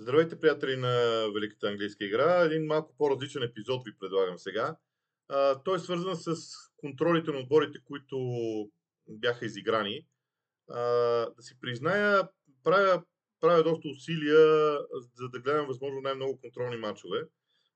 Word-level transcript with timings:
Здравейте, 0.00 0.40
приятели 0.40 0.76
на 0.76 1.26
Великата 1.34 1.68
английска 1.68 2.04
игра. 2.04 2.40
Един 2.40 2.66
малко 2.66 2.94
по-различен 2.98 3.42
епизод 3.42 3.84
ви 3.84 3.98
предлагам 3.98 4.38
сега. 4.38 4.76
А, 5.28 5.62
той 5.62 5.76
е 5.76 5.78
свързан 5.78 6.16
с 6.16 6.36
контролите 6.76 7.30
на 7.30 7.38
отборите, 7.38 7.78
които 7.84 8.18
бяха 9.08 9.46
изиграни. 9.46 10.06
А, 10.70 10.80
да 11.36 11.42
си 11.42 11.60
призная, 11.60 12.28
правя, 12.64 13.02
правя 13.40 13.62
доста 13.62 13.88
усилия, 13.88 14.78
за 15.14 15.28
да 15.28 15.40
гледам 15.40 15.66
възможно 15.66 16.00
най-много 16.00 16.40
контролни 16.40 16.76
матчове. 16.76 17.22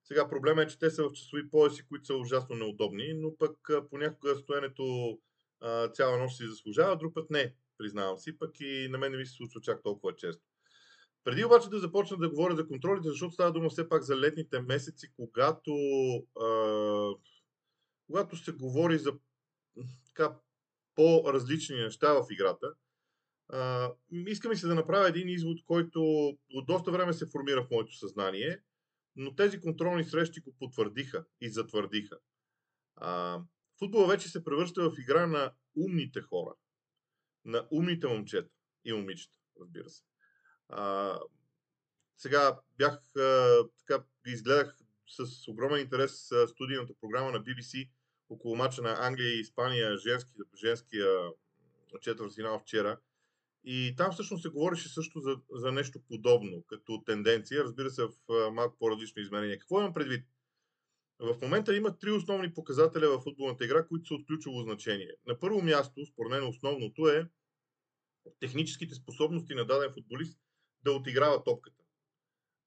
Сега 0.05 0.29
проблема 0.29 0.63
е, 0.63 0.67
че 0.67 0.79
те 0.79 0.91
са 0.91 1.05
в 1.05 1.13
часови 1.13 1.51
пояси, 1.51 1.87
които 1.87 2.07
са 2.07 2.15
ужасно 2.15 2.57
неудобни, 2.57 3.15
но 3.15 3.37
пък 3.37 3.71
понякога 3.91 4.37
стоенето 4.37 5.19
цяла 5.93 6.19
нощ 6.19 6.37
си 6.37 6.47
заслужава, 6.47 6.97
друг 6.97 7.15
път 7.15 7.31
не, 7.31 7.55
признавам 7.79 8.19
си, 8.19 8.39
пък 8.39 8.61
и 8.61 8.89
на 8.91 8.99
мен 8.99 9.13
не 9.13 9.19
ми 9.19 9.27
се 9.27 9.33
случва 9.33 9.61
чак 9.61 9.83
толкова 9.83 10.17
често. 10.17 10.52
Преди 11.25 11.45
обаче 11.45 11.69
да 11.69 11.79
започна 11.79 12.17
да 12.17 12.29
говоря 12.29 12.57
за 12.57 12.69
контролите, 12.69 13.09
защото 13.09 13.33
става 13.33 13.53
дума 13.53 13.71
все 13.71 13.89
пак 13.89 14.03
за 14.03 14.17
летните 14.17 14.61
месеци, 14.61 15.13
когато, 15.17 15.73
а, 16.41 16.49
когато 18.07 18.37
се 18.37 18.53
говори 18.53 18.99
за 18.99 19.13
така, 20.07 20.39
по-различни 20.95 21.77
неща 21.77 22.13
в 22.13 22.27
играта, 22.31 22.75
а, 23.49 23.93
искам 24.11 24.53
и 24.53 24.57
се 24.57 24.67
да 24.67 24.75
направя 24.75 25.09
един 25.09 25.29
извод, 25.29 25.59
който 25.65 26.03
от 26.55 26.67
доста 26.67 26.91
време 26.91 27.13
се 27.13 27.31
формира 27.31 27.63
в 27.63 27.71
моето 27.71 27.97
съзнание, 27.97 28.63
но 29.17 29.35
тези 29.35 29.61
контролни 29.61 30.05
срещи 30.05 30.41
го 30.41 30.55
потвърдиха 30.59 31.25
и 31.41 31.51
затвърдиха. 31.51 32.19
А, 32.97 33.41
футбола 33.79 34.07
вече 34.07 34.29
се 34.29 34.45
превръща 34.45 34.91
в 34.91 34.99
игра 34.99 35.27
на 35.27 35.53
умните 35.77 36.21
хора, 36.21 36.55
на 37.45 37.69
умните 37.73 38.07
момчета 38.07 38.51
и 38.85 38.93
момичета, 38.93 39.39
разбира 39.61 39.91
се. 39.91 40.03
А, 40.73 41.19
сега 42.17 42.61
бях, 42.79 43.17
а, 43.17 43.57
така, 43.79 44.05
изгледах 44.27 44.77
с 45.07 45.49
огромен 45.49 45.81
интерес 45.81 46.31
студийната 46.47 46.95
програма 47.01 47.33
на 47.33 47.45
BBC 47.45 47.91
около 48.29 48.57
мача 48.57 48.83
на 48.83 48.97
Англия 49.07 49.35
и 49.35 49.41
Испания, 49.41 49.97
женски, 49.97 50.33
женския 50.65 51.07
четвърт 52.01 52.35
финал 52.35 52.59
вчера. 52.59 52.99
И 53.65 53.95
там 53.97 54.13
всъщност 54.13 54.43
се 54.43 54.49
говореше 54.49 54.89
също 54.89 55.21
за, 55.21 55.37
за 55.51 55.73
нещо 55.73 56.01
подобно, 56.09 56.63
като 56.63 57.03
тенденция, 57.07 57.65
разбира 57.65 57.91
се, 57.91 58.03
в 58.05 58.51
малко 58.53 58.77
по-различно 58.79 59.23
измерение. 59.23 59.59
Какво 59.59 59.81
имам 59.81 59.95
предвид? 59.95 60.27
В 61.19 61.39
момента 61.43 61.77
има 61.77 61.99
три 61.99 62.11
основни 62.11 62.55
показателя 62.55 63.09
в 63.09 63.23
футболната 63.23 63.65
игра, 63.65 63.87
които 63.87 64.07
са 64.07 64.15
от 64.15 64.27
ключово 64.27 64.63
значение. 64.63 65.11
На 65.27 65.39
първо 65.39 65.63
място, 65.63 66.07
според 66.07 66.31
мен 66.31 66.49
основното 66.49 67.09
е 67.09 67.29
техническите 68.41 68.95
способности 68.95 69.55
на 69.55 69.67
даден 69.67 69.93
футболист 69.95 70.39
да 70.85 70.93
отиграва 70.93 71.45
топката. 71.45 71.83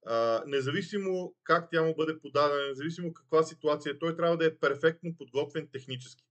А, 0.06 0.44
независимо 0.48 1.36
как 1.44 1.70
тя 1.72 1.84
му 1.84 1.96
бъде 1.96 2.20
подадена, 2.20 2.68
независимо 2.68 3.14
каква 3.14 3.44
ситуация, 3.44 4.00
той 4.00 4.16
трябва 4.16 4.38
да 4.38 4.46
е 4.46 4.56
перфектно 4.56 5.16
подготвен 5.18 5.70
технически. 5.72 6.24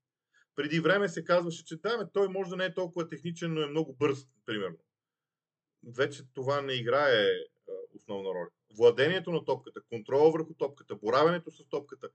Преди 0.57 0.81
време 0.81 1.09
се 1.09 1.25
казваше, 1.25 1.65
че 1.65 1.77
да, 1.77 2.11
той 2.13 2.29
може 2.29 2.51
да 2.51 2.57
не 2.57 2.65
е 2.65 2.75
толкова 2.75 3.09
техничен, 3.09 3.55
но 3.55 3.61
е 3.61 3.67
много 3.67 3.93
бърз, 3.93 4.29
примерно. 4.47 4.79
Вече 5.97 6.23
това 6.35 6.63
не 6.63 6.73
играе 6.73 7.29
основна 7.95 8.29
роля. 8.29 8.49
Владението 8.77 9.33
на 9.33 9.45
топката, 9.45 9.81
контрола 9.89 10.31
върху 10.31 10.55
топката, 10.55 10.97
боравенето 10.97 11.51
с 11.51 11.69
топката, 11.69 12.09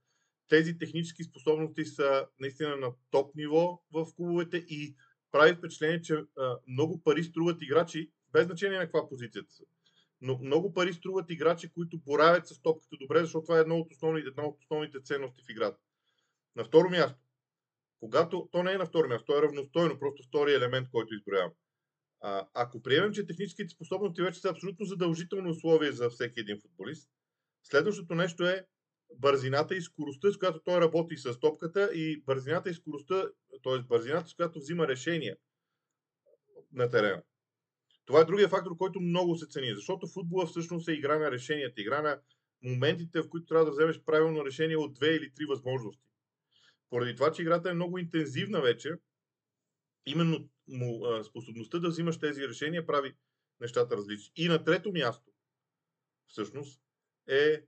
тези 0.48 0.78
технически 0.78 1.24
способности 1.24 1.84
са 1.84 2.26
наистина 2.40 2.76
на 2.76 2.92
топ 3.10 3.34
ниво 3.34 3.82
в 3.92 4.06
клубовете 4.16 4.56
и 4.56 4.96
прави 5.32 5.54
впечатление, 5.54 6.02
че 6.02 6.24
а, 6.38 6.58
много 6.68 7.02
пари 7.02 7.24
струват 7.24 7.62
играчи, 7.62 8.10
без 8.32 8.46
значение 8.46 8.78
на 8.78 8.84
каква 8.84 9.08
позицията 9.08 9.52
са. 9.52 9.64
Но 10.20 10.38
много 10.38 10.74
пари 10.74 10.92
струват 10.92 11.30
играчи, 11.30 11.72
които 11.72 11.98
боравят 11.98 12.48
с 12.48 12.62
топката 12.62 12.96
добре, 13.00 13.20
защото 13.20 13.44
това 13.44 13.58
е 13.58 13.60
едно 13.60 13.76
от 13.76 13.92
основните, 13.92 14.28
една 14.28 14.44
от 14.44 14.60
основните 14.60 15.02
ценности 15.02 15.42
в 15.46 15.50
играта. 15.50 15.78
На 16.56 16.64
второ 16.64 16.90
място, 16.90 17.18
когато 18.00 18.48
то 18.52 18.62
не 18.62 18.72
е 18.72 18.78
на 18.78 18.86
второ 18.86 19.08
място, 19.08 19.24
то 19.26 19.38
е 19.38 19.42
равностойно, 19.42 19.98
просто 19.98 20.22
втори 20.22 20.54
елемент, 20.54 20.88
който 20.90 21.14
изброявам. 21.14 21.52
А, 22.20 22.48
ако 22.54 22.82
приемем, 22.82 23.12
че 23.12 23.26
техническите 23.26 23.74
способности 23.74 24.22
вече 24.22 24.40
са 24.40 24.48
абсолютно 24.48 24.86
задължително 24.86 25.50
условие 25.50 25.92
за 25.92 26.10
всеки 26.10 26.40
един 26.40 26.60
футболист, 26.60 27.10
следващото 27.62 28.14
нещо 28.14 28.46
е 28.46 28.66
бързината 29.16 29.74
и 29.74 29.82
скоростта, 29.82 30.32
с 30.32 30.38
която 30.38 30.60
той 30.64 30.80
работи 30.80 31.16
с 31.16 31.40
топката 31.40 31.90
и 31.94 32.22
бързината 32.22 32.70
и 32.70 32.74
скоростта, 32.74 33.24
т.е. 33.64 33.78
бързината, 33.78 34.28
с 34.28 34.34
която 34.34 34.58
взима 34.58 34.88
решения 34.88 35.36
на 36.72 36.90
терена. 36.90 37.22
Това 38.10 38.20
е 38.20 38.24
другия 38.24 38.48
фактор, 38.48 38.76
който 38.76 39.00
много 39.00 39.36
се 39.36 39.46
цени, 39.46 39.74
защото 39.74 40.06
футбола 40.06 40.46
всъщност 40.46 40.88
е 40.88 40.92
игра 40.92 41.18
на 41.18 41.30
решенията, 41.30 41.80
игра 41.80 42.02
на 42.02 42.20
моментите, 42.62 43.20
в 43.20 43.28
които 43.28 43.46
трябва 43.46 43.64
да 43.64 43.70
вземеш 43.70 44.00
правилно 44.00 44.44
решение 44.44 44.76
от 44.76 44.94
две 44.94 45.08
или 45.08 45.32
три 45.34 45.44
възможности. 45.44 46.04
Поради 46.88 47.14
това, 47.16 47.32
че 47.32 47.42
играта 47.42 47.70
е 47.70 47.74
много 47.74 47.98
интензивна 47.98 48.60
вече, 48.60 48.94
именно 50.06 50.48
способността 51.24 51.78
да 51.78 51.88
взимаш 51.88 52.18
тези 52.18 52.48
решения 52.48 52.86
прави 52.86 53.14
нещата 53.60 53.96
различни. 53.96 54.32
И 54.36 54.48
на 54.48 54.64
трето 54.64 54.92
място, 54.92 55.30
всъщност, 56.26 56.80
е 57.28 57.62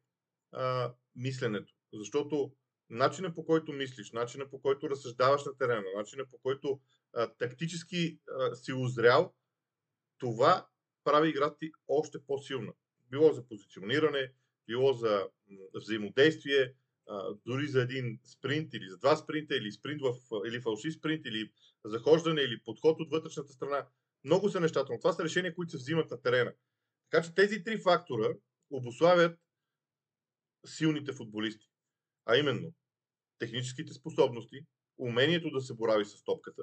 а, 0.53 0.95
мисленето. 1.17 1.75
Защото 1.93 2.53
начина 2.91 3.35
по 3.35 3.45
който 3.45 3.73
мислиш, 3.73 4.13
начина 4.13 4.51
по 4.51 4.61
който 4.61 4.91
разсъждаваш 4.91 5.45
на 5.45 5.57
терена, 5.57 5.87
начина 5.97 6.25
по 6.31 6.39
който 6.39 6.81
а, 7.13 7.27
тактически 7.27 8.19
а, 8.29 8.55
си 8.55 8.73
озрял, 8.73 9.35
това 10.23 10.67
прави 11.05 11.29
играта 11.29 11.57
ти 11.59 11.73
още 11.89 12.19
по-силна. 12.27 12.73
Било 13.11 13.33
за 13.33 13.47
позициониране, 13.49 14.33
било 14.67 14.93
за 14.93 15.29
взаимодействие, 15.75 16.75
дори 17.47 17.67
за 17.67 17.83
един 17.83 18.21
спринт 18.25 18.75
или 18.75 18.91
за 18.91 18.99
два 18.99 19.17
спринта, 19.17 19.57
или 19.57 19.73
спринт 19.73 20.03
в, 20.03 20.15
или 20.47 20.61
фалшив 20.61 20.95
спринт, 20.95 21.27
или 21.27 21.53
захождане, 21.85 22.41
или 22.41 22.63
подход 22.65 23.01
от 23.01 23.11
вътрешната 23.11 23.53
страна. 23.53 23.87
Много 24.25 24.49
са 24.49 24.61
нещата, 24.61 24.93
но 24.93 24.99
това 24.99 25.13
са 25.13 25.25
решения, 25.25 25.55
които 25.55 25.71
се 25.71 25.77
взимат 25.77 26.11
на 26.11 26.23
терена. 26.23 26.55
Така 27.11 27.25
че 27.25 27.35
тези 27.35 27.65
три 27.65 27.79
фактора 27.79 28.35
обославят 28.71 29.39
силните 30.67 31.13
футболисти. 31.13 31.67
А 32.25 32.37
именно, 32.37 32.73
техническите 33.39 33.93
способности, 33.93 34.67
умението 34.99 35.51
да 35.51 35.61
се 35.61 35.75
борави 35.75 36.05
с 36.05 36.25
топката, 36.25 36.63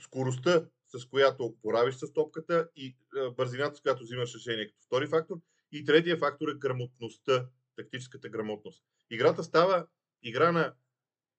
скоростта, 0.00 0.66
с 0.86 1.06
която 1.06 1.56
боравиш 1.62 1.94
с 1.94 2.12
топката 2.12 2.68
и 2.76 2.96
бързината, 3.36 3.76
с 3.76 3.80
която 3.80 4.02
взимаш 4.02 4.34
решение 4.34 4.66
като 4.66 4.82
втори 4.82 5.06
фактор. 5.06 5.36
И 5.72 5.84
третия 5.84 6.16
фактор 6.18 6.48
е 6.48 6.58
грамотността, 6.58 7.48
тактическата 7.76 8.28
грамотност. 8.28 8.84
Играта 9.10 9.44
става 9.44 9.86
игра 10.22 10.52
на 10.52 10.74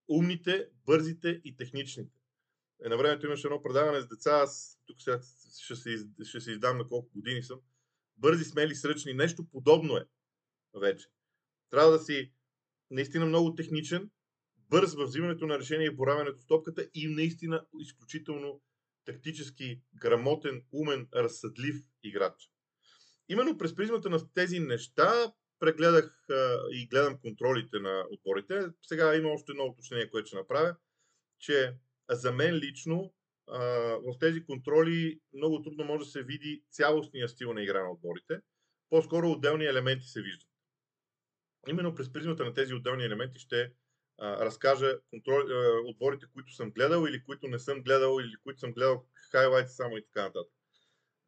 умните, 0.09 0.69
бързите 0.85 1.41
и 1.43 1.55
техничните. 1.55 2.17
Е, 2.85 2.89
на 2.89 2.97
времето 2.97 3.25
имаше 3.25 3.47
едно 3.47 3.61
предаване 3.61 4.01
с 4.01 4.07
деца, 4.07 4.31
аз 4.31 4.79
тук 4.85 5.01
сега 5.01 5.19
ще 5.61 5.75
се, 5.75 6.07
ще 6.23 6.41
се 6.41 6.51
издам 6.51 6.77
на 6.77 6.87
колко 6.87 7.09
години 7.13 7.43
съм. 7.43 7.59
Бързи, 8.17 8.43
смели, 8.43 8.75
сръчни. 8.75 9.13
Нещо 9.13 9.45
подобно 9.51 9.97
е 9.97 10.05
вече. 10.79 11.07
Трябва 11.69 11.91
да 11.91 11.99
си 11.99 12.31
наистина 12.91 13.25
много 13.25 13.55
техничен, 13.55 14.09
бърз 14.69 14.95
в 14.95 15.05
взимането 15.05 15.47
на 15.47 15.59
решение 15.59 15.87
и 15.87 15.95
боравенето 15.95 16.41
с 16.41 16.45
топката 16.45 16.87
и 16.93 17.07
наистина 17.07 17.65
изключително 17.79 18.61
тактически 19.05 19.81
грамотен, 19.95 20.63
умен, 20.71 21.07
разсъдлив 21.15 21.75
играч. 22.03 22.51
Именно 23.29 23.57
през 23.57 23.75
призмата 23.75 24.09
на 24.09 24.33
тези 24.33 24.59
неща 24.59 25.33
прегледах 25.59 26.29
а, 26.29 26.57
и 26.71 26.87
гледам 26.87 27.19
контролите 27.19 27.79
на 27.79 28.05
отборите. 28.11 28.65
Сега 28.81 29.15
има 29.15 29.29
още 29.29 29.51
едно 29.51 29.63
уточнение, 29.63 30.09
което 30.09 30.27
ще 30.27 30.37
направя, 30.37 30.75
че 31.39 31.75
за 32.09 32.31
мен 32.31 32.55
лично 32.55 33.13
а, 33.47 33.59
в 33.97 34.19
тези 34.19 34.45
контроли 34.45 35.19
много 35.33 35.61
трудно 35.61 35.85
може 35.85 36.05
да 36.05 36.11
се 36.11 36.23
види 36.23 36.63
цялостния 36.71 37.29
стил 37.29 37.53
на 37.53 37.63
игра 37.63 37.83
на 37.83 37.91
отборите. 37.91 38.39
По-скоро 38.89 39.31
отделни 39.31 39.65
елементи 39.65 40.05
се 40.05 40.21
виждат. 40.21 40.49
Именно 41.67 41.95
през 41.95 42.13
призмата 42.13 42.45
на 42.45 42.53
тези 42.53 42.73
отделни 42.73 43.03
елементи 43.03 43.39
ще 43.39 43.71
разкажа 44.21 44.99
контрол, 45.09 45.39
а, 45.39 45.81
отборите, 45.85 46.25
които 46.33 46.53
съм 46.53 46.71
гледал 46.71 47.05
или 47.07 47.23
които 47.23 47.47
не 47.47 47.59
съм 47.59 47.81
гледал 47.81 48.19
или 48.19 48.35
които 48.43 48.59
съм 48.59 48.73
гледал 48.73 49.05
хайлайти 49.31 49.71
само 49.71 49.97
и 49.97 50.05
така 50.05 50.23
нататък. 50.23 50.53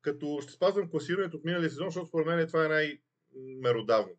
Като 0.02 0.40
ще 0.44 0.52
спазвам 0.52 0.90
класирането 0.90 1.38
от 1.38 1.46
миналия 1.46 1.70
сезон, 1.70 1.88
защото 1.88 2.08
според 2.08 2.28
мен 2.28 2.48
това 2.48 2.66
е 2.66 2.68
най-меродавно. 2.68 4.14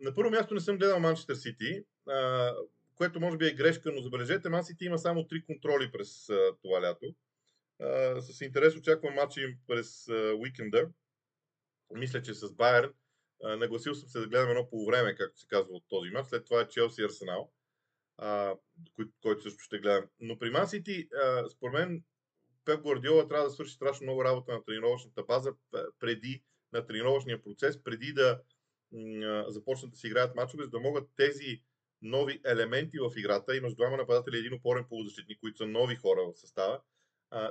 на 0.00 0.14
първо 0.14 0.30
място 0.30 0.54
не 0.54 0.60
съм 0.60 0.78
гледал 0.78 1.00
Манчестър 1.00 1.34
Сити, 1.34 1.84
което 2.98 3.20
може 3.20 3.36
би 3.36 3.46
е 3.46 3.54
грешка, 3.54 3.92
но 3.92 4.02
забележете, 4.02 4.48
Ман 4.48 4.64
Сити 4.64 4.84
има 4.84 4.98
само 4.98 5.26
три 5.26 5.44
контроли 5.44 5.92
през 5.92 6.28
а, 6.28 6.52
това 6.62 6.82
лято. 6.82 7.14
А, 7.80 8.20
с 8.20 8.40
интерес 8.40 8.76
очаквам 8.76 9.14
матча 9.14 9.40
им 9.40 9.58
през 9.66 10.08
а, 10.08 10.34
уикенда. 10.34 10.88
Мисля, 11.94 12.22
че 12.22 12.34
с 12.34 12.54
Байерн 12.54 12.92
нагласил 13.42 13.94
съм 13.94 14.08
се 14.08 14.20
да 14.20 14.26
гледам 14.26 14.50
едно 14.50 14.70
по 14.70 14.86
време, 14.86 15.14
както 15.14 15.40
се 15.40 15.46
казва 15.48 15.74
от 15.74 15.84
този 15.88 16.10
матч. 16.10 16.28
След 16.28 16.44
това 16.44 16.60
е 16.60 16.68
Челси 16.68 17.02
Арсенал, 17.02 17.52
който 19.22 19.42
също 19.42 19.58
ще 19.58 19.78
гледам. 19.78 20.04
Но 20.20 20.38
при 20.38 20.50
Ман 20.50 20.68
Сити, 20.68 21.08
според 21.50 21.72
мен, 21.72 22.04
Пеп 22.64 22.82
Гвардиола 22.82 23.28
трябва 23.28 23.44
да 23.44 23.50
свърши 23.50 23.74
страшно 23.74 24.04
много 24.04 24.24
работа 24.24 24.52
на 24.52 24.64
тренировъчната 24.64 25.22
база 25.22 25.52
преди 25.98 26.42
на 26.72 26.86
тренировъчния 26.86 27.42
процес, 27.42 27.82
преди 27.82 28.12
да 28.12 28.42
започнат 29.48 29.90
да 29.90 29.96
си 29.96 30.06
играят 30.06 30.34
мачове, 30.34 30.64
за 30.64 30.70
да 30.70 30.80
могат 30.80 31.08
тези 31.16 31.62
нови 32.02 32.40
елементи 32.44 32.98
в 32.98 33.12
играта, 33.16 33.56
имаш 33.56 33.74
двама 33.74 33.96
нападатели 33.96 34.36
и 34.36 34.38
един 34.38 34.54
опорен 34.54 34.84
полузащитник, 34.88 35.40
които 35.40 35.56
са 35.56 35.66
нови 35.66 35.96
хора 35.96 36.20
в 36.24 36.38
състава, 36.38 36.80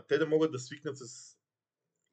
те 0.07 0.17
да 0.17 0.27
могат 0.27 0.51
да 0.51 0.59
свикнат 0.59 0.97
с 0.97 1.36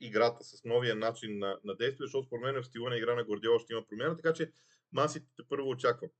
играта, 0.01 0.45
с 0.45 0.65
новия 0.65 0.95
начин 0.97 1.39
на, 1.39 1.59
на 1.65 1.77
действие, 1.77 2.07
защото 2.07 2.27
според 2.27 2.43
мен 2.43 2.63
в 2.63 2.67
стила 2.67 2.91
на 2.91 2.97
игра 2.97 3.15
на 3.15 3.25
Гордиола 3.25 3.61
ще 3.61 3.73
има 3.73 3.87
промяна, 3.89 4.17
така 4.17 4.33
че 4.33 4.53
масите 4.93 5.27
първо 5.49 5.69
очаквам. 5.69 6.11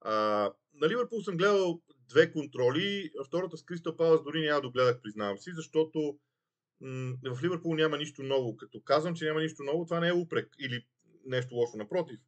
А, 0.00 0.12
на 0.74 0.88
Ливърпул 0.88 1.22
съм 1.22 1.36
гледал 1.36 1.82
две 2.08 2.32
контроли, 2.32 3.10
втората 3.26 3.56
с 3.56 3.64
Кристал 3.64 3.96
Палас 3.96 4.22
дори 4.22 4.40
няма 4.40 4.60
да 4.60 4.70
гледах, 4.70 5.02
признавам 5.02 5.38
си, 5.38 5.50
защото 5.54 6.18
м- 6.80 7.16
в 7.24 7.42
Ливърпул 7.42 7.74
няма 7.74 7.98
нищо 7.98 8.22
ново. 8.22 8.56
Като 8.56 8.80
казвам, 8.80 9.14
че 9.14 9.24
няма 9.24 9.40
нищо 9.40 9.62
ново, 9.62 9.84
това 9.84 10.00
не 10.00 10.08
е 10.08 10.12
упрек 10.12 10.48
или 10.58 10.86
нещо 11.26 11.54
лошо. 11.54 11.76
Напротив, 11.76 12.20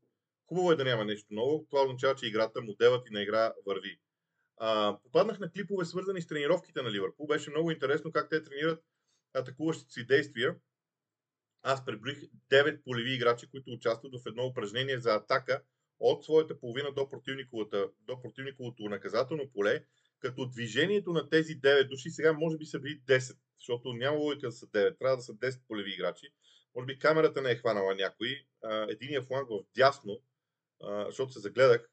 хубаво 0.46 0.72
е 0.72 0.76
да 0.76 0.84
няма 0.84 1.04
нещо 1.04 1.26
ново. 1.30 1.66
Това 1.70 1.82
означава, 1.82 2.14
че 2.14 2.26
играта, 2.26 2.62
моделът 2.62 3.08
и 3.08 3.12
на 3.12 3.22
игра 3.22 3.52
върви. 3.66 3.98
А, 4.56 4.98
попаднах 5.02 5.38
на 5.38 5.50
клипове, 5.50 5.84
свързани 5.84 6.22
с 6.22 6.26
тренировките 6.26 6.82
на 6.82 6.90
Ливърпул. 6.90 7.26
Беше 7.26 7.50
много 7.50 7.70
интересно 7.70 8.12
как 8.12 8.30
те 8.30 8.42
тренират 8.42 8.84
атакуващите 9.34 9.92
си 9.92 10.06
действия. 10.06 10.56
Аз 11.66 11.84
преброих 11.84 12.18
9 12.50 12.82
полеви 12.82 13.14
играчи, 13.14 13.46
които 13.50 13.70
участват 13.70 14.12
в 14.12 14.26
едно 14.26 14.46
упражнение 14.46 14.98
за 14.98 15.14
атака 15.14 15.62
от 16.00 16.24
своята 16.24 16.60
половина 16.60 16.92
до, 16.92 17.08
до 18.00 18.20
противниковото 18.22 18.88
наказателно 18.88 19.50
поле, 19.52 19.84
като 20.18 20.48
движението 20.48 21.12
на 21.12 21.28
тези 21.28 21.60
9 21.60 21.88
души 21.88 22.10
сега 22.10 22.32
може 22.32 22.56
би 22.56 22.66
са 22.66 22.78
били 22.78 23.00
10, 23.00 23.36
защото 23.58 23.92
няма 23.92 24.18
логика 24.18 24.46
да 24.46 24.52
са 24.52 24.66
9, 24.66 24.98
трябва 24.98 25.16
да 25.16 25.22
са 25.22 25.32
10 25.32 25.60
полеви 25.68 25.94
играчи. 25.94 26.26
Може 26.74 26.86
би 26.86 26.98
камерата 26.98 27.42
не 27.42 27.50
е 27.50 27.56
хванала 27.56 27.94
някой. 27.94 28.46
Единия 28.88 29.22
фланг 29.22 29.48
в 29.48 29.64
дясно, 29.76 30.20
защото 31.06 31.32
се 31.32 31.40
загледах, 31.40 31.90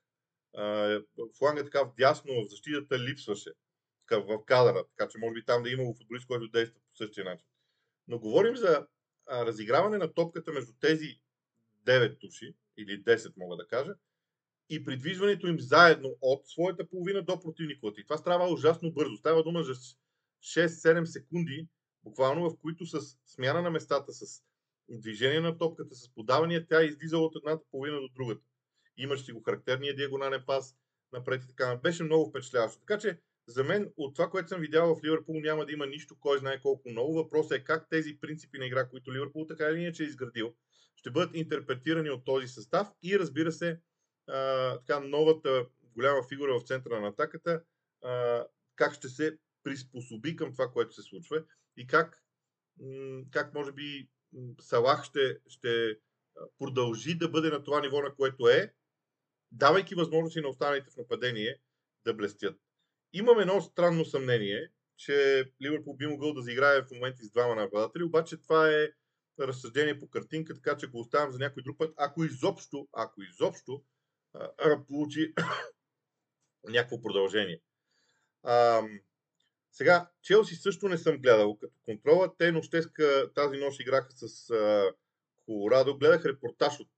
фланга 1.38 1.64
така 1.64 1.84
в 1.84 1.94
дясно 1.98 2.34
в 2.34 2.50
защитата 2.50 3.00
липсваше 3.00 3.52
в 4.12 4.46
кадъра, 4.46 4.84
така 4.98 5.10
че 5.12 5.18
може 5.18 5.34
би 5.34 5.46
там 5.46 5.64
да 5.64 5.70
е 5.70 5.74
имало 5.74 5.94
футболист, 5.94 6.28
който 6.28 6.48
действа 6.48 6.80
по 6.80 6.96
същия 6.96 7.26
начин. 7.26 7.48
Но 8.08 8.20
говорим 8.20 8.56
за 8.56 8.88
разиграване 9.32 9.98
на 9.98 10.14
топката 10.14 10.52
между 10.52 10.74
тези 10.80 11.20
9 11.86 12.20
души, 12.20 12.56
или 12.78 13.04
10 13.04 13.34
мога 13.38 13.56
да 13.56 13.68
кажа, 13.68 13.96
и 14.70 14.86
придвижването 14.86 15.48
им 15.48 15.60
заедно 15.60 16.18
от 16.22 16.48
своята 16.48 16.90
половина 16.90 17.24
до 17.24 17.40
противниковата. 17.40 18.02
И 18.02 18.04
това 18.04 18.18
става 18.18 18.54
ужасно 18.54 18.92
бързо. 18.92 19.18
Става 19.18 19.44
дума 19.44 19.64
за 19.64 19.74
6-7 20.42 21.06
секунди, 21.06 21.68
буквално 22.04 22.50
в 22.50 22.58
които 22.62 22.86
с 22.86 23.18
смяна 23.26 23.62
на 23.62 23.72
местата, 23.72 24.14
с 24.14 24.44
движение 24.90 25.40
на 25.40 25.58
топката, 25.58 25.96
с 25.96 26.14
подавания, 26.14 26.68
тя 26.68 26.84
излизала 26.84 27.24
от 27.24 27.36
едната 27.36 27.64
половина 27.72 28.02
до 28.02 28.10
другата. 28.16 28.42
Имаш 28.98 29.26
си 29.26 29.32
го 29.32 29.42
характерния 29.42 29.96
диагонален 29.96 30.44
пас 30.48 30.76
напред 31.14 31.44
и 31.44 31.48
така. 31.48 31.76
Беше 31.84 32.04
много 32.04 32.30
впечатляващо. 32.30 32.80
Така 32.80 33.00
че 33.00 33.20
за 33.48 33.64
мен 33.64 33.94
от 33.98 34.16
това, 34.16 34.30
което 34.30 34.50
съм 34.50 34.62
видял 34.62 34.96
в 34.96 35.04
Ливърпул, 35.04 35.40
няма 35.40 35.66
да 35.66 35.72
има 35.72 35.86
нищо, 35.86 36.16
кой 36.20 36.40
знае 36.40 36.62
колко 36.62 36.90
много. 36.90 37.14
Въпросът 37.14 37.52
е 37.52 37.64
как 37.64 37.90
тези 37.90 38.18
принципи 38.22 38.58
на 38.58 38.66
игра, 38.66 38.90
които 38.90 39.14
Ливърпул 39.14 39.46
така 39.48 39.70
или 39.70 39.82
иначе 39.82 40.04
е 40.04 40.06
изградил, 40.06 40.56
ще 40.96 41.12
бъдат 41.12 41.36
интерпретирани 41.36 42.10
от 42.10 42.26
този 42.26 42.48
състав 42.48 42.88
и 43.04 43.20
разбира 43.20 43.52
се, 43.52 43.80
а, 44.28 44.78
така 44.80 45.00
новата 45.00 45.66
голяма 45.96 46.24
фигура 46.30 46.60
в 46.60 46.64
центъра 46.64 47.02
на 47.02 47.08
атаката, 47.08 47.64
а, 48.04 48.46
как 48.76 48.94
ще 48.94 49.10
се 49.10 49.38
приспособи 49.64 50.36
към 50.36 50.52
това, 50.52 50.72
което 50.72 50.96
се 50.96 51.02
случва 51.02 51.44
и 51.78 51.88
как, 51.88 52.24
как 53.32 53.54
може 53.54 53.72
би 53.72 54.10
Салах 54.62 55.04
ще, 55.04 55.40
ще 55.48 55.98
продължи 56.60 57.18
да 57.18 57.30
бъде 57.30 57.50
на 57.50 57.64
това 57.64 57.82
ниво, 57.82 58.02
на 58.02 58.16
което 58.16 58.48
е, 58.48 58.74
давайки 59.52 59.96
възможности 59.96 60.42
на 60.42 60.48
останалите 60.48 60.92
в 60.92 60.98
нападение 60.98 61.60
да 62.06 62.14
блестят. 62.14 62.58
Имам 63.14 63.40
едно 63.40 63.62
странно 63.62 64.06
съмнение, 64.06 64.72
че 64.98 65.46
Ливърпул 65.62 65.96
би 65.96 66.08
могъл 66.08 66.34
да 66.34 66.42
заиграе 66.42 66.82
в 66.82 66.92
моменти 66.92 67.24
с 67.24 67.32
двама 67.32 67.56
нападатели, 67.56 68.04
обаче 68.04 68.42
това 68.42 68.70
е 68.70 68.90
разсъждение 69.40 70.00
по 70.00 70.10
картинка, 70.10 70.54
така 70.54 70.78
че 70.78 70.88
го 70.88 71.00
оставям 71.00 71.32
за 71.32 71.40
някой 71.40 71.64
друг 71.64 71.78
път, 71.78 71.94
ако 71.98 72.24
изобщо, 72.24 72.88
ако 72.94 73.22
изобщо 73.22 73.84
а, 74.34 74.86
получи 74.88 75.34
някакво 76.64 77.02
продължение. 77.02 77.62
А, 78.44 78.82
сега, 79.72 80.10
Челси 80.22 80.56
също 80.56 80.90
не 80.90 80.98
съм 80.98 81.18
гледал 81.18 81.58
като 81.58 81.74
контрола. 81.86 82.38
Те 82.38 82.52
нощеска 82.52 83.32
тази 83.36 83.58
нощ 83.58 83.80
играха 83.80 84.12
с 84.12 84.50
а, 84.50 84.92
Колорадо. 85.46 85.98
Гледах 85.98 86.26
репортаж 86.26 86.80
от 86.80 86.90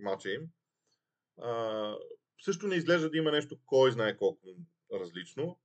мача 0.00 0.30
им. 0.30 0.42
А, 1.42 1.94
също 2.44 2.66
не 2.66 2.76
изглежда 2.76 3.10
да 3.10 3.18
има 3.18 3.32
нещо, 3.32 3.58
кой 3.66 3.92
знае 3.92 4.16
колко 4.16 4.48
различно. 4.92 5.58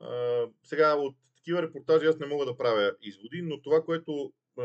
А, 0.00 0.44
сега, 0.62 0.94
от 0.94 1.16
такива 1.36 1.62
репортажи 1.62 2.06
аз 2.06 2.18
не 2.18 2.26
мога 2.26 2.44
да 2.44 2.56
правя 2.56 2.92
изводи, 3.00 3.42
но 3.42 3.62
това, 3.62 3.84
което 3.84 4.32
а, 4.58 4.62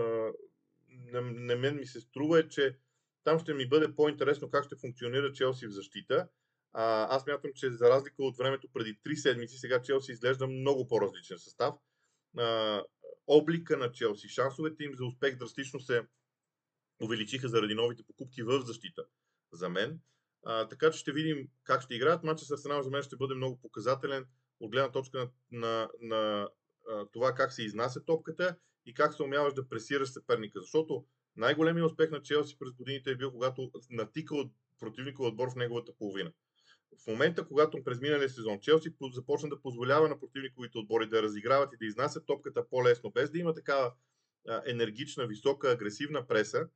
на, 0.89 1.21
на 1.21 1.55
мен 1.55 1.75
ми 1.75 1.85
се 1.85 2.01
струва 2.01 2.39
е, 2.39 2.47
че 2.47 2.77
там 3.23 3.39
ще 3.39 3.53
ми 3.53 3.69
бъде 3.69 3.95
по-интересно 3.95 4.49
как 4.49 4.65
ще 4.65 4.75
функционира 4.75 5.33
Челси 5.33 5.67
в 5.67 5.71
защита. 5.71 6.27
А, 6.73 7.15
аз 7.15 7.27
мятам, 7.27 7.51
че 7.55 7.71
за 7.71 7.89
разлика 7.89 8.23
от 8.23 8.37
времето 8.37 8.67
преди 8.73 8.97
3 9.05 9.15
седмици, 9.15 9.57
сега 9.57 9.81
Челси 9.81 10.11
изглежда 10.11 10.47
много 10.47 10.87
по-различен 10.87 11.39
състав. 11.39 11.75
А, 12.37 12.81
облика 13.27 13.77
на 13.77 13.91
Челси, 13.91 14.29
шансовете 14.29 14.83
им 14.83 14.95
за 14.95 15.05
успех 15.05 15.35
драстично 15.37 15.79
се 15.79 16.01
увеличиха 17.01 17.47
заради 17.47 17.75
новите 17.75 18.03
покупки 18.03 18.43
в 18.43 18.61
защита. 18.61 19.05
За 19.51 19.69
мен. 19.69 19.99
А, 20.45 20.67
така 20.67 20.91
че 20.91 20.99
ще 20.99 21.11
видим 21.11 21.47
как 21.63 21.81
ще 21.81 21.95
играят. 21.95 22.23
Матчът 22.23 22.47
с 22.47 22.51
Арсенал 22.51 22.81
за 22.81 22.89
мен 22.89 23.03
ще 23.03 23.15
бъде 23.15 23.35
много 23.35 23.61
показателен 23.61 24.25
от 24.59 24.71
гледна 24.71 24.91
точка 24.91 25.17
на, 25.17 25.29
на, 25.51 25.89
на 26.01 26.49
а, 26.89 27.05
това 27.11 27.33
как 27.33 27.53
се 27.53 27.63
изнася 27.63 28.05
топката 28.05 28.55
и 28.85 28.93
как 28.93 29.13
се 29.13 29.23
умяваш 29.23 29.53
да 29.53 29.69
пресираш 29.69 30.09
съперника. 30.09 30.61
Защото 30.61 31.05
най-големият 31.35 31.91
успех 31.91 32.11
на 32.11 32.21
Челси 32.21 32.59
през 32.59 32.71
годините 32.73 33.11
е 33.11 33.15
бил, 33.15 33.31
когато 33.31 33.71
натика 33.89 34.35
от 34.35 34.51
противника 34.79 35.23
отбор 35.23 35.51
в 35.51 35.55
неговата 35.55 35.91
половина. 35.97 36.31
В 37.03 37.07
момента, 37.07 37.47
когато 37.47 37.83
през 37.83 37.99
миналия 37.99 38.29
сезон 38.29 38.59
Челси 38.59 38.93
започна 39.13 39.49
да 39.49 39.61
позволява 39.61 40.09
на 40.09 40.19
противниковите 40.19 40.77
отбори 40.77 41.09
да 41.09 41.23
разиграват 41.23 41.73
и 41.73 41.77
да 41.77 41.85
изнасят 41.85 42.25
топката 42.25 42.69
по-лесно, 42.69 43.11
без 43.11 43.31
да 43.31 43.39
има 43.39 43.53
такава 43.53 43.93
енергична, 44.65 45.27
висока, 45.27 45.71
агресивна 45.71 46.27
преса, 46.27 46.67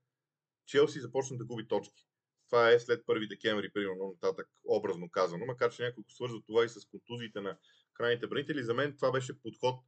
Челси 0.65 0.99
започна 0.99 1.37
да 1.37 1.45
губи 1.45 1.67
точки. 1.67 2.06
Това 2.49 2.71
е 2.71 2.79
след 2.79 3.05
1 3.05 3.29
декември, 3.29 3.69
примерно, 3.73 4.17
нататък, 4.21 4.47
образно 4.65 5.09
казано, 5.09 5.45
макар 5.45 5.71
че 5.71 5.83
някой 5.83 6.03
свързва 6.07 6.41
това 6.45 6.65
и 6.65 6.69
с 6.69 6.85
контузиите 6.85 7.41
на 7.41 7.57
крайните 7.93 8.27
бранители. 8.27 8.63
За 8.63 8.73
мен 8.73 8.95
това 8.95 9.11
беше 9.11 9.41
подход, 9.41 9.79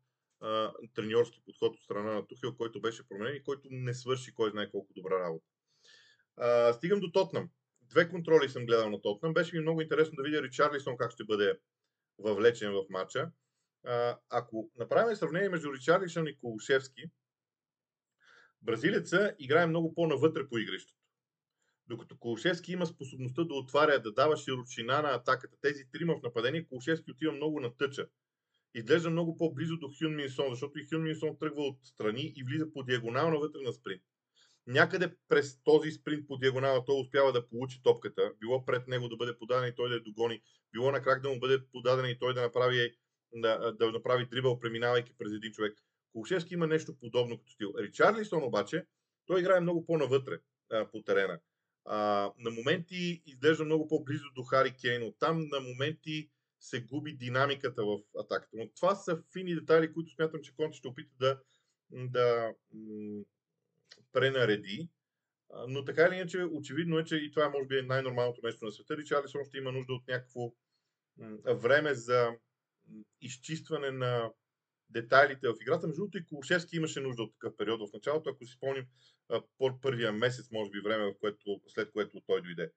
треньорски 0.96 1.42
подход 1.46 1.76
от 1.76 1.84
страна 1.84 2.14
на 2.14 2.28
Тухил, 2.28 2.56
който 2.56 2.82
беше 2.82 3.08
променен 3.08 3.36
и 3.36 3.44
който 3.44 3.68
не 3.72 3.94
свърши 3.94 4.34
кой 4.34 4.52
знае 4.52 4.72
колко 4.72 4.94
добра 4.94 5.20
работа. 5.20 5.46
А, 6.38 6.74
стигам 6.74 7.00
до 7.00 7.12
Тотнам. 7.12 7.50
Две 7.82 8.10
контроли 8.10 8.50
съм 8.50 8.66
гледал 8.66 8.90
на 8.90 9.02
Тотнам. 9.02 9.34
Беше 9.34 9.56
ми 9.56 9.62
много 9.62 9.82
интересно 9.82 10.16
да 10.16 10.24
видя 10.24 10.44
Ричарлисон 10.44 10.98
как 10.98 11.12
ще 11.12 11.24
бъде 11.24 11.60
въвлечен 12.18 12.72
в 12.72 12.86
матча. 12.90 13.32
А, 13.86 14.20
ако 14.30 14.72
направим 14.78 15.16
сравнение 15.16 15.50
между 15.50 15.74
Ричарлисон 15.74 16.28
и 16.28 16.38
Колушевски, 16.38 17.04
бразилеца 18.62 19.36
играе 19.40 19.66
много 19.66 19.94
по-навътре 19.94 20.50
по 20.50 20.58
игрището. 20.58 20.99
Докато 21.90 22.18
Колушевски 22.18 22.72
има 22.72 22.86
способността 22.86 23.44
да 23.44 23.54
отваря, 23.54 24.00
да 24.00 24.12
дава 24.12 24.38
широчина 24.38 25.02
на 25.02 25.10
атаката. 25.10 25.58
Тези 25.62 25.84
трима 25.92 26.16
в 26.16 26.24
нападение, 26.24 26.68
Колушевски 26.68 27.12
отива 27.12 27.34
много 27.34 27.60
на 27.60 27.78
тъча. 27.78 28.08
Изглежда 28.76 29.10
много 29.10 29.38
по-близо 29.38 29.78
до 29.78 29.90
Хюн 30.00 30.16
Минсон, 30.16 30.50
защото 30.50 30.80
и 30.80 30.88
Хюн 30.90 31.04
Минсон 31.04 31.38
тръгва 31.40 31.62
от 31.62 31.78
страни 31.84 32.34
и 32.36 32.44
влиза 32.44 32.74
по 32.74 32.84
диагонално 32.84 33.40
вътре 33.40 33.62
на 33.62 33.74
спринт. 33.74 34.02
Някъде 34.68 35.16
през 35.28 35.64
този 35.64 35.92
спринт 35.92 36.28
по 36.28 36.38
диагонала 36.38 36.86
той 36.86 37.02
успява 37.02 37.32
да 37.32 37.48
получи 37.48 37.84
топката, 37.84 38.34
било 38.40 38.66
пред 38.66 38.88
него 38.88 39.10
да 39.10 39.18
бъде 39.18 39.38
подаден 39.38 39.70
и 39.70 39.76
той 39.76 39.90
да 39.90 39.96
я 39.96 40.04
догони, 40.04 40.42
било 40.74 40.92
на 40.92 41.02
крак 41.02 41.22
да 41.22 41.30
му 41.30 41.40
бъде 41.40 41.66
подаден 41.72 42.06
и 42.06 42.20
той 42.20 42.34
да 42.34 42.42
направи, 42.42 42.96
да, 43.34 43.72
да 43.72 43.92
направи 43.92 44.26
дрибъл, 44.26 44.60
преминавайки 44.60 45.14
през 45.18 45.32
един 45.34 45.52
човек. 45.52 45.80
Колушевски 46.14 46.54
има 46.54 46.68
нещо 46.68 47.00
подобно 47.00 47.38
като 47.38 47.52
стил. 47.52 47.74
Ричарлисон 47.78 48.44
обаче, 48.44 48.86
той 49.26 49.40
играе 49.40 49.60
много 49.60 49.86
по-навътре 49.86 50.40
а, 50.72 50.88
по 50.92 51.02
терена. 51.02 51.40
А, 51.92 52.32
на 52.38 52.52
моменти 52.52 53.22
изглежда 53.26 53.66
много 53.66 53.88
по-близо 53.88 54.26
до 54.36 54.44
Хари 54.44 54.76
Кейн. 54.82 55.04
Оттам 55.04 55.48
на 55.48 55.60
моменти 55.60 56.30
се 56.60 56.82
губи 56.82 57.14
динамиката 57.14 57.86
в 57.86 58.00
атаката. 58.20 58.58
Но 58.58 58.70
това 58.70 58.96
са 58.96 59.24
фини 59.34 59.56
детайли, 59.56 59.94
които 59.94 60.14
смятам, 60.14 60.42
че 60.42 60.56
Конте 60.56 60.78
ще 60.78 60.88
опита 60.88 61.16
да, 61.20 61.40
да 61.92 62.54
м- 62.74 63.24
пренареди. 64.12 64.90
Но 65.68 65.86
така 65.86 66.06
или 66.06 66.16
иначе, 66.16 66.44
очевидно 66.44 67.00
е, 67.00 67.06
че 67.06 67.16
и 67.16 67.32
това 67.32 67.50
може 67.50 67.68
би 67.68 67.78
е 67.78 67.82
най-нормалното 67.82 68.42
нещо 68.44 68.66
на 68.66 68.72
света. 68.72 68.98
Ричарлисон 68.98 69.42
ще 69.46 69.58
има 69.58 69.72
нужда 69.72 69.94
от 69.94 70.08
някакво 70.08 70.54
време 71.46 71.94
за 71.94 72.30
изчистване 73.22 73.92
на 73.92 74.32
детайлите 74.90 75.48
в 75.48 75.56
играта. 75.62 75.88
Между 75.88 76.02
другото 76.02 76.18
и 76.18 76.26
Колушевски 76.26 76.76
имаше 76.76 77.00
нужда 77.00 77.24
от 77.24 77.34
такъв 77.34 77.58
период 77.58 77.90
в 77.90 77.94
началото, 77.94 78.30
ако 78.30 78.46
си 78.46 78.54
спомним 78.54 78.86
по 78.86 78.92
първия 79.82 80.12
месец, 80.12 80.52
може 80.52 80.72
би 80.72 80.80
време, 80.80 81.06
в 81.06 81.20
което, 81.20 81.62
след 81.68 81.92
което 81.92 82.22
той 82.28 82.42
дойде. 82.42 82.72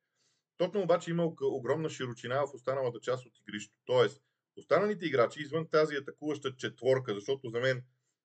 Тотнам 0.56 0.82
обаче 0.82 1.10
има 1.10 1.32
огромна 1.42 1.90
широчина 1.90 2.46
в 2.46 2.54
останалата 2.54 3.00
част 3.00 3.26
от 3.26 3.32
игрището. 3.38 3.78
Тоест, 3.84 4.22
останалите 4.56 5.06
играчи, 5.06 5.42
извън 5.42 5.68
тази 5.68 5.96
атакуваща 5.96 6.56
четворка, 6.56 7.14
защото 7.14 7.48
за 7.48 7.60
мен 7.60 7.84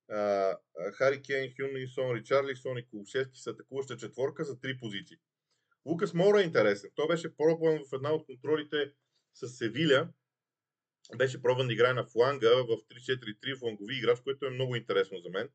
а, 0.10 0.54
Хари 0.94 1.22
Кейн, 1.22 1.54
Хюнлинсон, 1.60 2.16
Ричарлисон 2.16 2.78
и 2.78 2.88
Колушевски 2.88 3.40
са 3.40 3.50
атакуваща 3.50 3.98
четворка 3.98 4.44
за 4.44 4.60
три 4.60 4.78
позиции. 4.78 5.18
Лукас 5.86 6.14
Мора 6.14 6.42
е 6.42 6.46
интересен. 6.46 6.90
Той 6.96 7.08
беше 7.08 7.36
пробван 7.36 7.80
в 7.90 7.94
една 7.94 8.14
от 8.14 8.26
контролите 8.26 8.92
с 9.34 9.48
Севиля. 9.48 10.10
Беше 11.16 11.42
пробван 11.42 11.68
да 11.68 11.74
играе 11.74 11.94
на 11.94 12.06
фланга 12.06 12.50
в 12.50 12.68
3-4-3 12.68 13.60
флангови 13.60 13.98
играч, 13.98 14.20
което 14.20 14.46
е 14.46 14.50
много 14.50 14.76
интересно 14.76 15.20
за 15.20 15.30
мен. 15.30 15.50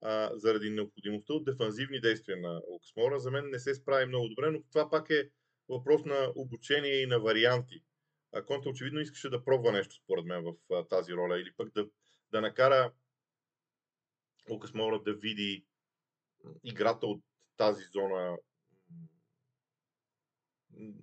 А, 0.00 0.30
заради 0.34 0.70
необходимостта 0.70 1.34
от 1.34 1.44
дефанзивни 1.44 2.00
действия 2.00 2.36
на 2.36 2.60
Лукас 2.70 2.96
Мора. 2.96 3.20
За 3.20 3.30
мен 3.30 3.50
не 3.50 3.58
се 3.58 3.74
справи 3.74 4.06
много 4.06 4.28
добре, 4.28 4.50
но 4.50 4.62
това 4.72 4.90
пак 4.90 5.10
е 5.10 5.30
въпрос 5.68 6.04
на 6.04 6.32
обучение 6.36 7.02
и 7.02 7.06
на 7.06 7.20
варианти. 7.20 7.82
А 8.32 8.44
Конте 8.44 8.68
очевидно 8.68 9.00
искаше 9.00 9.30
да 9.30 9.44
пробва 9.44 9.72
нещо, 9.72 9.94
според 9.94 10.24
мен, 10.24 10.44
в 10.44 10.74
а, 10.74 10.84
тази 10.84 11.12
роля. 11.12 11.40
Или 11.40 11.52
пък 11.56 11.72
да, 11.74 11.86
да 12.32 12.40
накара 12.40 12.92
Лукас 14.50 14.74
Мора 14.74 15.02
да 15.02 15.14
види 15.14 15.64
играта 16.64 17.06
от 17.06 17.22
тази 17.56 17.84
зона 17.84 18.36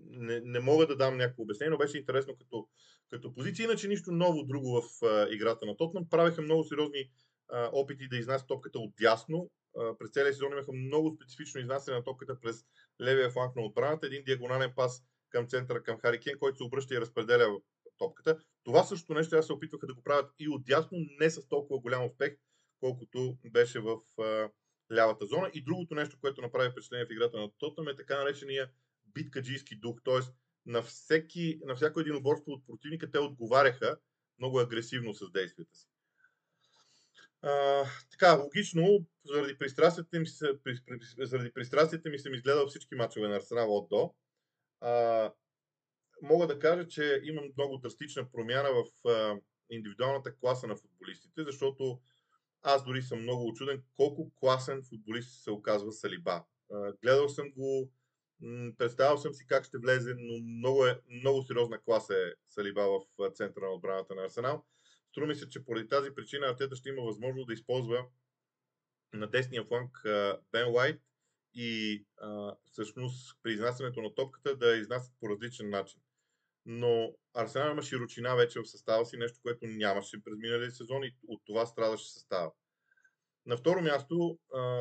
не, 0.10 0.40
не 0.40 0.60
мога 0.60 0.88
да 0.88 0.96
дам 0.96 1.18
някакво 1.18 1.44
обяснение, 1.44 1.70
но 1.70 1.78
беше 1.78 1.98
интересно 1.98 2.36
като, 2.38 2.68
като 3.10 3.34
позиция. 3.34 3.64
Иначе 3.64 3.88
нищо 3.88 4.12
ново 4.12 4.44
друго 4.44 4.82
в 4.82 5.06
а, 5.06 5.28
играта 5.32 5.66
на 5.66 5.78
Тотнам. 5.78 6.10
Правиха 6.10 6.42
много 6.42 6.64
сериозни 6.64 7.10
опити 7.52 8.08
да 8.08 8.18
изнасят 8.18 8.48
топката 8.48 8.80
от 8.80 8.94
дясно. 9.00 9.52
През 10.00 10.12
целия 10.12 10.34
сезон 10.34 10.52
имаха 10.52 10.74
много 10.74 11.16
специфично 11.16 11.62
изнасяне 11.62 11.98
на 11.98 12.04
топката 12.04 12.40
през 12.40 12.66
левия 13.02 13.30
фланг 13.30 13.56
на 13.56 13.62
отбраната. 13.62 14.08
Един 14.08 14.24
диагонален 14.24 14.74
пас 14.76 15.04
към 15.30 15.48
центъра, 15.48 15.84
към 15.84 16.00
Харикен, 16.00 16.40
който 16.40 16.58
се 16.58 16.64
обръща 16.64 16.96
и 16.96 17.02
разпределя 17.02 17.60
топката. 17.98 18.38
Това 18.64 18.84
също 18.84 19.14
нещо 19.14 19.36
аз 19.36 19.46
се 19.46 19.54
опитваха 19.54 19.88
да 19.88 19.94
го 19.94 20.04
правят 20.04 20.32
и 20.40 20.50
от 20.50 20.66
дясно, 20.66 20.98
не 21.20 21.30
с 21.30 21.48
толкова 21.48 21.80
голям 21.80 22.06
успех, 22.06 22.38
колкото 22.80 23.38
беше 23.52 23.80
в 23.80 23.98
лявата 24.94 25.26
зона. 25.26 25.52
И 25.54 25.64
другото 25.64 25.96
нещо, 25.96 26.18
което 26.22 26.42
направи 26.42 26.72
впечатление 26.72 27.06
в 27.06 27.12
играта 27.12 27.38
на 27.38 27.50
Тотнам 27.58 27.88
е 27.88 27.96
така 27.96 28.18
наречения 28.18 28.72
биткаджийски 29.14 29.76
дух, 29.76 29.96
т.е. 30.06 30.20
На, 30.66 30.82
всеки, 30.82 31.60
на 31.66 31.76
всяко 31.76 32.00
един 32.00 32.16
оборство 32.16 32.52
от 32.52 32.66
противника 32.66 33.12
те 33.12 33.20
отговаряха 33.20 33.98
много 34.40 34.60
агресивно 34.60 35.14
с 35.14 35.32
действията 35.32 35.76
си. 35.76 35.88
Така, 38.12 38.34
логично, 38.44 39.06
заради 39.26 39.58
пристрастията 39.58 40.20
ми, 40.20 40.28
се, 40.28 40.46
при, 40.64 40.80
при, 40.86 41.26
заради 41.26 41.52
пристрастията 41.54 42.10
ми 42.10 42.20
съм 42.20 42.34
изгледал 42.34 42.68
всички 42.68 42.96
мачове 42.96 43.28
на 43.28 43.36
Арсенал 43.36 43.76
от 43.76 43.90
до. 43.90 44.14
А, 44.82 45.32
мога 46.22 46.48
да 46.48 46.60
кажа, 46.60 46.88
че 46.88 47.22
имам 47.24 47.46
много 47.58 47.78
драстична 47.78 48.32
промяна 48.32 48.70
в 48.72 49.10
а, 49.10 49.40
индивидуалната 49.70 50.36
класа 50.36 50.68
на 50.68 50.76
футболистите, 50.76 51.44
защото 51.44 52.00
аз 52.62 52.86
дори 52.86 53.02
съм 53.02 53.22
много 53.22 53.48
очуден 53.48 53.84
колко 53.96 54.32
класен 54.36 54.84
футболист 54.90 55.44
се 55.44 55.52
оказва 55.52 55.92
Салиба. 55.92 56.44
А, 56.74 56.94
гледал 57.02 57.30
съм 57.30 57.52
го 57.58 57.92
Представял 58.78 59.18
съм 59.18 59.34
си 59.34 59.48
как 59.48 59.66
ще 59.66 59.78
влезе, 59.78 60.16
но 60.18 60.40
много, 60.40 60.86
е, 60.86 61.00
много 61.10 61.44
сериозна 61.44 61.82
класа 61.82 62.14
е 62.14 62.34
Салиба 62.50 62.88
в 63.18 63.32
центъра 63.34 63.66
на 63.66 63.72
отбраната 63.72 64.16
на 64.16 64.24
Арсенал. 64.24 64.66
Струва 65.14 65.28
ми 65.28 65.36
се, 65.36 65.50
че 65.50 65.66
поради 65.66 65.88
тази 65.88 66.16
причина 66.16 66.48
Артета 66.48 66.76
ще 66.76 66.90
има 66.90 67.02
възможност 67.02 67.48
да 67.48 67.54
използва 67.54 68.06
на 69.14 69.28
десния 69.28 69.66
фланг 69.66 70.02
Бен 70.52 70.74
Уайт 70.74 71.02
и 71.54 72.06
а, 72.18 72.56
всъщност 72.66 73.38
при 73.44 73.54
изнасянето 73.54 74.02
на 74.02 74.16
топката 74.16 74.56
да 74.56 74.76
изнасят 74.76 75.14
по 75.20 75.30
различен 75.30 75.70
начин. 75.70 76.02
Но 76.66 77.16
Арсенал 77.34 77.72
има 77.72 77.82
широчина 77.82 78.36
вече 78.36 78.60
в 78.60 78.66
състава 78.66 79.06
си, 79.06 79.18
нещо, 79.18 79.40
което 79.42 79.68
нямаше 79.68 80.24
през 80.24 80.38
миналия 80.38 80.72
сезон 80.72 81.04
и 81.04 81.16
от 81.28 81.42
това 81.46 81.66
страдаше 81.66 82.12
състава. 82.12 82.52
На 83.46 83.58
второ 83.58 83.82
място, 83.82 84.40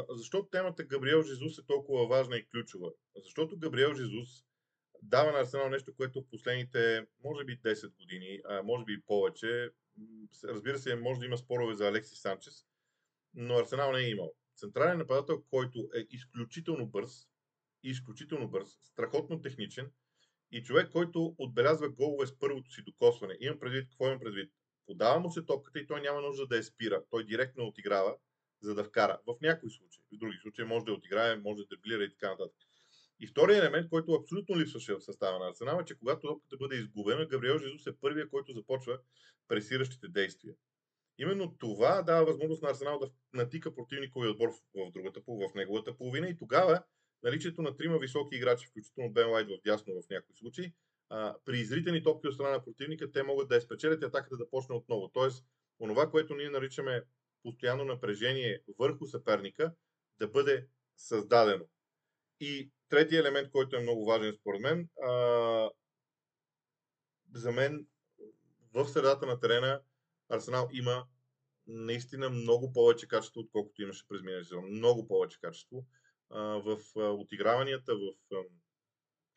защо 0.08 0.48
темата 0.50 0.84
Габриел 0.84 1.22
Жезус 1.22 1.58
е 1.58 1.66
толкова 1.66 2.06
важна 2.06 2.36
и 2.36 2.46
ключова? 2.46 2.90
Защото 3.16 3.58
Габриел 3.58 3.94
Жезус 3.94 4.28
дава 5.02 5.32
на 5.32 5.38
Арсенал 5.38 5.68
нещо, 5.68 5.94
което 5.96 6.20
в 6.20 6.30
последните, 6.30 7.06
може 7.24 7.44
би 7.44 7.60
10 7.60 7.96
години, 7.96 8.40
може 8.64 8.84
би 8.84 9.02
повече, 9.06 9.70
разбира 10.44 10.78
се, 10.78 10.96
може 10.96 11.20
да 11.20 11.26
има 11.26 11.38
спорове 11.38 11.74
за 11.74 11.88
Алекси 11.88 12.16
Санчес, 12.16 12.66
но 13.34 13.58
Арсенал 13.58 13.92
не 13.92 13.98
е 13.98 14.10
имал. 14.10 14.32
Централен 14.56 14.98
нападател, 14.98 15.42
който 15.50 15.88
е 15.94 16.06
изключително 16.10 16.86
бърз, 16.86 17.28
изключително 17.82 18.48
бърз, 18.48 18.68
страхотно 18.82 19.40
техничен 19.40 19.90
и 20.52 20.62
човек, 20.62 20.90
който 20.92 21.34
отбелязва 21.38 21.90
голове 21.90 22.26
с 22.26 22.38
първото 22.38 22.70
си 22.70 22.82
докосване. 22.82 23.36
Имам 23.40 23.58
предвид, 23.58 23.88
какво 23.88 24.06
имам 24.06 24.20
предвид? 24.20 24.52
Подава 24.86 25.20
му 25.20 25.30
се 25.30 25.44
топката 25.44 25.78
и 25.78 25.86
той 25.86 26.00
няма 26.00 26.20
нужда 26.20 26.46
да 26.46 26.56
я 26.56 26.64
спира. 26.64 27.04
Той 27.10 27.24
директно 27.24 27.66
отиграва 27.66 28.16
за 28.60 28.74
да 28.74 28.84
вкара. 28.84 29.20
В 29.26 29.36
някои 29.42 29.70
случаи. 29.70 30.02
В 30.12 30.18
други 30.18 30.38
случаи 30.42 30.64
може 30.64 30.84
да 30.84 30.92
отиграе, 30.92 31.36
може 31.36 31.62
да 31.62 31.66
дриблира 31.66 32.04
и 32.04 32.10
така 32.10 32.30
нататък. 32.30 32.56
И 33.22 33.26
втория 33.26 33.58
елемент, 33.58 33.88
който 33.90 34.12
абсолютно 34.12 34.58
липсваше 34.58 34.94
в 34.94 35.00
състава 35.00 35.38
на 35.38 35.48
Арсенал 35.48 35.80
е, 35.80 35.84
че 35.84 35.98
когато 35.98 36.20
топката 36.26 36.56
бъде 36.56 36.76
изгубена, 36.76 37.26
Габриел 37.26 37.58
Жезус 37.58 37.86
е 37.86 37.96
първия, 38.00 38.28
който 38.28 38.52
започва 38.52 38.98
пресиращите 39.48 40.08
действия. 40.08 40.54
Именно 41.18 41.56
това 41.58 42.02
дава 42.02 42.26
възможност 42.26 42.62
на 42.62 42.70
Арсенал 42.70 42.98
да 42.98 43.10
натика 43.32 43.74
противниковия 43.74 44.30
отбор 44.30 44.48
в, 44.48 44.90
другата, 44.92 45.20
в 45.26 45.54
неговата 45.54 45.96
половина 45.96 46.28
и 46.28 46.36
тогава 46.36 46.82
наличието 47.22 47.62
на 47.62 47.76
трима 47.76 47.98
високи 47.98 48.36
играчи, 48.36 48.66
включително 48.66 49.12
Бен 49.12 49.30
Лайт 49.30 49.48
в 49.48 49.60
дясно 49.64 49.94
в 49.94 50.10
някои 50.10 50.36
случаи, 50.36 50.72
при 51.44 51.58
изритени 51.58 52.02
топки 52.02 52.28
от 52.28 52.34
страна 52.34 52.50
на 52.50 52.64
противника, 52.64 53.12
те 53.12 53.22
могат 53.22 53.48
да 53.48 53.56
изпечелят 53.56 54.02
атаката 54.02 54.36
да 54.36 54.50
почне 54.50 54.74
отново. 54.74 55.08
Тоест, 55.08 55.44
онова, 55.80 56.10
което 56.10 56.34
ние 56.34 56.50
наричаме 56.50 57.02
постоянно 57.42 57.84
напрежение 57.84 58.62
върху 58.78 59.06
съперника 59.06 59.74
да 60.18 60.28
бъде 60.28 60.66
създадено. 60.96 61.64
И 62.40 62.70
третия 62.92 63.20
елемент, 63.20 63.50
който 63.50 63.76
е 63.76 63.82
много 63.82 64.06
важен 64.06 64.36
според 64.40 64.60
мен, 64.60 64.88
а, 65.02 65.70
за 67.34 67.52
мен 67.52 67.86
в 68.74 68.88
средата 68.88 69.26
на 69.26 69.40
терена 69.40 69.80
Арсенал 70.28 70.68
има 70.72 71.06
наистина 71.66 72.30
много 72.30 72.72
повече 72.72 73.08
качество, 73.08 73.40
отколкото 73.40 73.82
имаше 73.82 74.08
през 74.08 74.22
миналия 74.22 74.44
сезон. 74.44 74.64
Много 74.64 75.08
повече 75.08 75.40
качество 75.40 75.86
а, 76.30 76.40
в 76.40 76.78
а, 76.96 77.00
отиграванията, 77.00 77.94
в 77.94 78.12
а, 78.32 78.36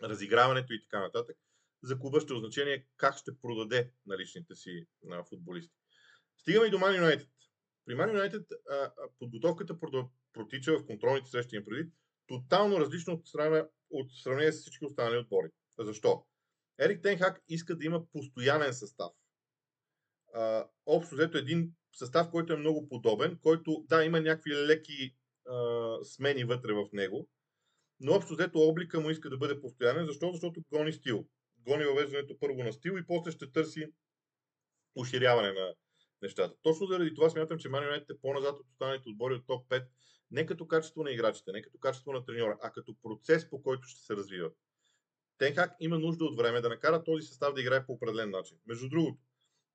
разиграването 0.09 0.73
и 0.73 0.81
така 0.81 0.99
нататък. 0.99 1.37
За 1.83 1.99
клуба 1.99 2.21
ще 2.21 2.33
означение 2.33 2.85
как 2.97 3.17
ще 3.17 3.39
продаде 3.41 3.91
наличните 4.05 4.55
си 4.55 4.85
а, 5.11 5.23
футболисти. 5.23 5.75
Стигаме 6.37 6.67
и 6.67 6.71
до 6.71 6.77
Man 6.77 7.01
United. 7.01 7.29
При 7.85 7.95
Man 7.95 8.11
United 8.11 8.45
подготовката 9.19 9.79
протича 10.33 10.79
в 10.79 10.85
контролните 10.85 11.29
срещи 11.29 11.55
им 11.55 11.65
преди 11.65 11.89
тотално 12.27 12.79
различно 12.79 13.13
от, 13.13 13.27
страна, 13.27 13.67
от 13.89 14.07
сравнение 14.23 14.51
с 14.51 14.61
всички 14.61 14.85
останали 14.85 15.17
отбори. 15.17 15.47
Защо? 15.79 16.25
Ерик 16.79 17.03
Тенхак 17.03 17.41
иска 17.49 17.75
да 17.75 17.85
има 17.85 18.05
постоянен 18.11 18.73
състав. 18.73 19.11
А, 20.33 20.67
общо 20.85 21.15
взето 21.15 21.37
един 21.37 21.71
състав, 21.93 22.31
който 22.31 22.53
е 22.53 22.57
много 22.57 22.89
подобен, 22.89 23.39
който, 23.41 23.85
да, 23.89 24.05
има 24.05 24.21
някакви 24.21 24.55
леки 24.55 25.15
а, 25.49 25.97
смени 26.03 26.43
вътре 26.43 26.73
в 26.73 26.89
него, 26.93 27.29
но 27.99 28.13
общо 28.13 28.33
взето 28.33 28.59
облика 28.59 28.99
му 28.99 29.09
иска 29.09 29.29
да 29.29 29.37
бъде 29.37 29.61
постоянен. 29.61 30.05
Защо? 30.05 30.31
Защото 30.31 30.61
гони 30.71 30.93
стил. 30.93 31.27
Гони 31.57 31.85
въвеждането 31.85 32.39
първо 32.39 32.63
на 32.63 32.73
стил 32.73 32.91
и 32.91 33.07
после 33.07 33.31
ще 33.31 33.51
търси 33.51 33.85
уширяване 34.95 35.51
на, 35.51 35.73
нещата. 36.21 36.55
Точно 36.61 36.87
заради 36.87 37.13
това 37.13 37.29
смятам, 37.29 37.57
че 37.57 37.69
Man 37.69 38.11
е 38.11 38.19
по-назад 38.21 38.59
от 38.59 38.69
останалите 38.69 39.09
отбори 39.09 39.33
от 39.33 39.47
топ 39.47 39.69
5, 39.69 39.87
не 40.31 40.45
като 40.45 40.67
качество 40.67 41.03
на 41.03 41.11
играчите, 41.11 41.51
не 41.51 41.61
като 41.61 41.77
качество 41.77 42.13
на 42.13 42.25
треньора, 42.25 42.57
а 42.61 42.71
като 42.71 42.95
процес, 43.03 43.49
по 43.49 43.63
който 43.63 43.87
ще 43.87 44.01
се 44.01 44.15
развиват. 44.15 44.57
Тенхак 45.37 45.71
има 45.79 45.99
нужда 45.99 46.25
от 46.25 46.37
време 46.37 46.61
да 46.61 46.69
накара 46.69 47.03
този 47.03 47.27
състав 47.27 47.53
да 47.53 47.61
играе 47.61 47.85
по 47.85 47.93
определен 47.93 48.29
начин. 48.29 48.57
Между 48.67 48.89
другото, 48.89 49.17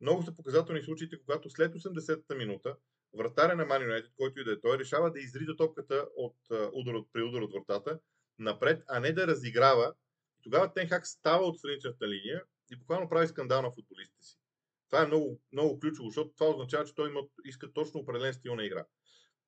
много 0.00 0.22
са 0.22 0.34
показателни 0.34 0.82
случаите, 0.82 1.20
когато 1.20 1.50
след 1.50 1.74
80-та 1.74 2.34
минута 2.34 2.76
вратаря 3.18 3.56
на 3.56 3.66
Man 3.66 3.88
United, 3.88 4.10
който 4.16 4.40
и 4.40 4.44
да 4.44 4.52
е 4.52 4.60
той, 4.60 4.78
решава 4.78 5.12
да 5.12 5.20
изрида 5.20 5.56
топката 5.56 6.08
от, 6.16 6.36
удар 6.72 6.94
от, 6.94 7.08
при 7.12 7.22
удар 7.22 7.40
от 7.40 7.52
вратата 7.52 7.98
напред, 8.38 8.84
а 8.88 9.00
не 9.00 9.12
да 9.12 9.26
разиграва. 9.26 9.94
И 10.38 10.42
тогава 10.42 10.72
Тенхак 10.72 11.06
става 11.06 11.44
от 11.46 11.58
страничната 11.58 12.08
линия 12.08 12.42
и 12.72 12.76
буквално 12.76 13.08
прави 13.08 13.28
скандал 13.28 13.62
на 13.62 13.70
футболистите 13.70 14.24
си. 14.24 14.38
Това 14.90 15.02
е 15.02 15.06
много, 15.06 15.40
много 15.52 15.80
ключово, 15.80 16.08
защото 16.08 16.32
това 16.36 16.50
означава, 16.50 16.84
че 16.84 16.94
той 16.94 17.08
има, 17.08 17.20
иска 17.44 17.72
точно 17.72 18.00
определен 18.00 18.34
стил 18.34 18.54
на 18.54 18.64
игра. 18.64 18.84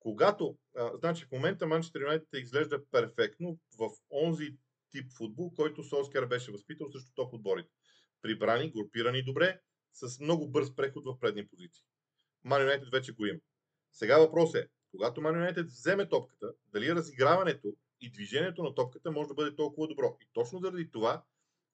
Когато, 0.03 0.57
а, 0.77 0.97
значи 0.97 1.25
в 1.25 1.31
момента 1.31 1.67
Манчестър 1.67 2.01
Юнайтед 2.01 2.27
изглежда 2.33 2.85
перфектно 2.91 3.59
в 3.79 3.89
онзи 4.11 4.57
тип 4.91 5.11
футбол, 5.17 5.53
който 5.55 5.83
Солскер 5.83 6.25
беше 6.25 6.51
възпитал 6.51 6.91
срещу 6.91 7.11
топ 7.15 7.33
отборите. 7.33 7.69
Прибрани, 8.21 8.71
групирани 8.71 9.23
добре, 9.23 9.59
с 9.93 10.19
много 10.19 10.47
бърз 10.47 10.75
преход 10.75 11.05
в 11.05 11.19
предни 11.19 11.47
позиции. 11.47 11.83
Man 12.45 12.67
United 12.67 12.91
вече 12.91 13.11
го 13.11 13.25
има. 13.25 13.39
Сега 13.91 14.19
въпрос 14.19 14.55
е, 14.55 14.67
когато 14.91 15.21
Man 15.21 15.51
United 15.51 15.65
вземе 15.65 16.09
топката, 16.09 16.53
дали 16.73 16.95
разиграването 16.95 17.75
и 18.01 18.11
движението 18.11 18.63
на 18.63 18.75
топката 18.75 19.11
може 19.11 19.27
да 19.27 19.33
бъде 19.33 19.55
толкова 19.55 19.87
добро. 19.87 20.17
И 20.21 20.27
точно 20.33 20.59
заради 20.59 20.91
това 20.91 21.23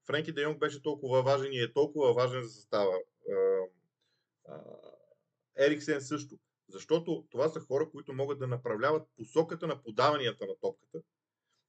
Френки 0.07 0.31
Де 0.31 0.41
Йонг 0.41 0.59
беше 0.59 0.81
толкова 0.81 1.23
важен 1.23 1.53
и 1.53 1.61
е 1.61 1.73
толкова 1.73 2.13
важен 2.13 2.43
за 2.43 2.49
състава. 2.49 2.97
Ериксен 5.57 6.01
също. 6.01 6.39
Защото 6.69 7.27
това 7.29 7.49
са 7.49 7.59
хора, 7.59 7.89
които 7.91 8.13
могат 8.13 8.39
да 8.39 8.47
направляват 8.47 9.07
посоката 9.17 9.67
на 9.67 9.83
подаванията 9.83 10.47
на 10.47 10.55
топката, 10.61 11.01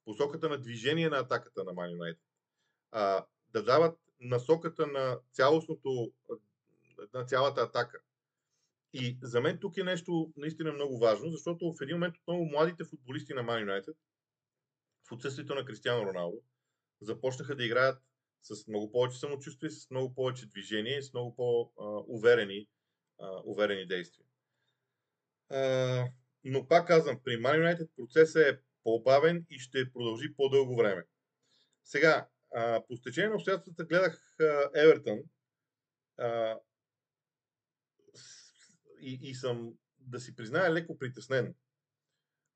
посоката 0.04 0.48
на 0.48 0.58
движение 0.58 1.08
на 1.08 1.18
атаката 1.18 1.64
на 1.64 1.72
Man 1.72 1.96
United. 1.96 2.18
А, 2.90 3.26
да 3.48 3.64
дават 3.64 3.98
насоката 4.20 4.86
на 4.86 5.18
цялостното, 5.32 6.12
на 7.14 7.24
цялата 7.24 7.60
атака. 7.60 8.00
И 8.92 9.18
за 9.22 9.40
мен 9.40 9.58
тук 9.60 9.76
е 9.76 9.82
нещо 9.82 10.32
наистина 10.36 10.72
много 10.72 10.98
важно, 10.98 11.30
защото 11.30 11.72
в 11.72 11.82
един 11.82 11.96
момент 11.96 12.14
отново 12.16 12.44
младите 12.44 12.84
футболисти 12.84 13.34
на 13.34 13.42
Man 13.42 13.64
United, 13.64 13.94
в 15.08 15.12
отсъствието 15.12 15.54
на 15.54 15.64
Кристиано 15.64 16.06
Роналдо, 16.06 16.38
започнаха 17.00 17.56
да 17.56 17.64
играят 17.64 18.02
с 18.42 18.66
много 18.66 18.92
повече 18.92 19.18
самочувствие, 19.18 19.70
с 19.70 19.90
много 19.90 20.14
повече 20.14 20.46
движение 20.46 21.02
с 21.02 21.12
много 21.12 21.36
по-уверени 21.36 22.68
уверени 23.44 23.86
действия. 23.86 24.26
Но 26.44 26.68
пак 26.68 26.86
казвам, 26.86 27.20
при 27.24 27.32
Man 27.32 27.76
United 27.76 27.88
процесът 27.96 28.42
е 28.42 28.60
по-бавен 28.84 29.46
и 29.50 29.58
ще 29.58 29.92
продължи 29.92 30.34
по-дълго 30.36 30.76
време. 30.76 31.04
Сега, 31.84 32.28
по 32.88 32.96
стечение 32.96 33.28
на 33.28 33.34
обстоятелствата 33.34 33.84
гледах 33.84 34.36
Евертън 34.74 35.18
и, 39.00 39.18
и 39.22 39.34
съм, 39.34 39.74
да 39.98 40.20
си 40.20 40.36
призная, 40.36 40.72
леко 40.72 40.98
притеснен. 40.98 41.54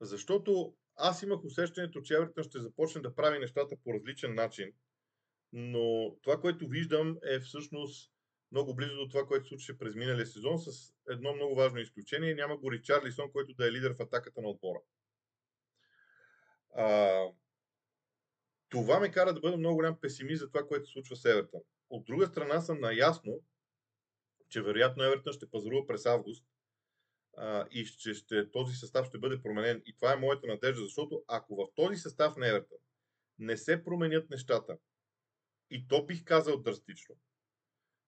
Защото 0.01 0.77
аз 0.97 1.23
имах 1.23 1.45
усещането, 1.45 2.01
че 2.01 2.15
Евертън 2.15 2.45
ще 2.45 2.61
започне 2.61 3.01
да 3.01 3.15
прави 3.15 3.39
нещата 3.39 3.77
по 3.85 3.95
различен 3.95 4.35
начин, 4.35 4.73
но 5.53 6.17
това, 6.23 6.41
което 6.41 6.69
виждам 6.69 7.19
е 7.25 7.41
всъщност 7.41 8.14
много 8.55 8.75
близо 8.75 8.97
до 8.97 9.09
това, 9.09 9.27
което 9.27 9.49
случи 9.49 9.79
през 9.79 9.95
миналия 9.95 10.27
сезон, 10.27 10.59
с 10.59 10.95
едно 11.09 11.35
много 11.35 11.55
важно 11.55 11.79
изключение. 11.79 12.35
Няма 12.35 12.57
го 12.57 12.73
Ричарлисон, 12.73 13.33
който 13.33 13.55
да 13.55 13.69
е 13.69 13.73
лидер 13.73 13.95
в 13.95 14.03
атаката 14.03 14.41
на 14.41 14.49
отбора. 14.49 14.81
А, 16.75 17.21
това 18.69 19.01
ме 19.01 19.11
кара 19.11 19.35
да 19.35 19.41
бъда 19.41 19.57
много 19.57 19.77
голям 19.77 20.01
песимист 20.01 20.41
за 20.41 20.49
това, 20.49 20.67
което 20.67 20.91
случва 20.91 21.17
с 21.17 21.25
Евертън. 21.25 21.61
От 21.91 22.05
друга 22.05 22.27
страна 22.27 22.61
съм 22.61 22.81
наясно, 22.81 23.43
че 24.49 24.63
вероятно 24.63 25.05
Евертън 25.05 25.33
ще 25.33 25.51
пазарува 25.51 25.87
през 25.87 26.07
август 26.07 26.45
а, 27.37 27.67
и 27.71 27.87
че 27.87 28.15
ще, 28.15 28.51
този 28.51 28.75
състав 28.75 29.07
ще 29.07 29.19
бъде 29.19 29.43
променен. 29.43 29.83
И 29.87 29.95
това 29.95 30.13
е 30.13 30.17
моята 30.17 30.47
надежда, 30.47 30.83
защото 30.83 31.25
ако 31.29 31.57
в 31.57 31.75
този 31.75 31.97
състав 31.97 32.37
на 32.37 32.49
Евертън 32.49 32.79
не 33.39 33.57
се 33.57 33.85
променят 33.85 34.31
нещата, 34.31 34.77
и 35.71 35.89
то 35.89 36.07
бих 36.07 36.25
казал 36.25 36.63
драстично, 36.63 37.15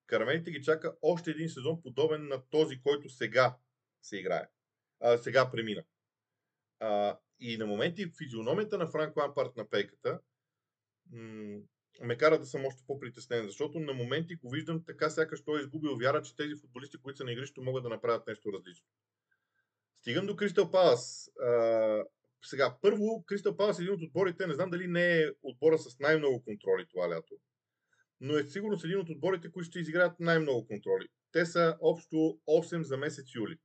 Карамелите 0.06 0.50
ги 0.50 0.62
чака 0.62 0.96
още 1.02 1.30
един 1.30 1.48
сезон, 1.48 1.82
подобен 1.82 2.28
на 2.28 2.42
този, 2.50 2.80
който 2.80 3.08
сега 3.08 3.56
се 4.02 4.16
играе. 4.18 4.48
А, 5.00 5.18
сега 5.18 5.50
премина. 5.50 5.84
А, 6.80 7.18
и 7.40 7.56
на 7.56 7.66
моменти 7.66 8.12
физиономията 8.18 8.78
на 8.78 8.86
Франк 8.86 9.16
Лампарт 9.16 9.56
на 9.56 9.70
пейката 9.70 10.20
м- 11.12 11.58
ме 12.00 12.16
кара 12.16 12.38
да 12.38 12.46
съм 12.46 12.64
още 12.64 12.82
по-притеснен, 12.86 13.46
защото 13.46 13.80
на 13.80 13.92
моменти 13.92 14.34
го 14.34 14.50
виждам 14.50 14.84
така, 14.84 15.10
сякаш 15.10 15.44
той 15.44 15.58
е 15.58 15.62
изгубил 15.62 15.96
вяра, 15.96 16.22
че 16.22 16.36
тези 16.36 16.54
футболисти, 16.60 16.98
които 16.98 17.16
са 17.16 17.24
на 17.24 17.32
игрището, 17.32 17.62
могат 17.62 17.82
да 17.82 17.88
направят 17.88 18.26
нещо 18.26 18.52
различно. 18.52 18.86
Стигам 20.00 20.26
до 20.26 20.36
Кристал 20.36 20.70
Палас. 20.70 21.30
сега, 22.44 22.76
първо, 22.82 23.24
Кристал 23.26 23.56
Палас 23.56 23.78
е 23.78 23.82
един 23.82 23.94
от 23.94 24.02
отборите, 24.02 24.46
не 24.46 24.54
знам 24.54 24.70
дали 24.70 24.86
не 24.86 25.20
е 25.20 25.30
отбора 25.42 25.78
с 25.78 25.98
най-много 25.98 26.44
контроли 26.44 26.86
това 26.88 27.10
лято 27.10 27.34
но 28.20 28.36
е 28.38 28.44
сигурно 28.44 28.78
един 28.84 28.98
от 28.98 29.10
отборите, 29.10 29.50
които 29.50 29.66
ще 29.66 29.78
изиграят 29.78 30.20
най-много 30.20 30.66
контроли. 30.66 31.08
Те 31.32 31.46
са 31.46 31.76
общо 31.80 32.16
8 32.16 32.80
за 32.80 32.96
месец 32.96 33.34
юли. 33.34 33.58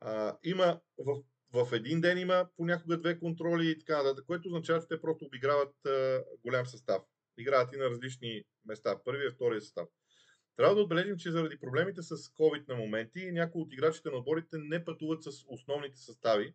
А, 0.00 0.38
има 0.44 0.80
в, 0.98 1.22
в 1.52 1.72
един 1.72 2.00
ден 2.00 2.18
има 2.18 2.48
понякога 2.56 2.98
две 2.98 3.18
контроли 3.18 3.70
и 3.70 3.78
така 3.78 4.02
нататък, 4.02 4.26
което 4.26 4.48
означава, 4.48 4.80
че 4.80 4.88
те 4.88 5.00
просто 5.00 5.24
обиграват 5.24 5.86
а, 5.86 6.24
голям 6.42 6.66
състав. 6.66 7.02
Играят 7.38 7.72
и 7.72 7.76
на 7.76 7.84
различни 7.84 8.42
места. 8.64 8.98
Първия 9.04 9.30
втория 9.30 9.60
състав. 9.60 9.88
Трябва 10.56 10.74
да 10.74 10.80
отбележим, 10.80 11.16
че 11.16 11.30
заради 11.30 11.60
проблемите 11.60 12.02
с 12.02 12.16
COVID 12.16 12.68
на 12.68 12.76
моменти, 12.76 13.32
някои 13.32 13.62
от 13.62 13.72
играчите 13.72 14.10
на 14.10 14.16
отборите 14.16 14.58
не 14.58 14.84
пътуват 14.84 15.22
с 15.22 15.30
основните 15.48 15.98
състави 15.98 16.54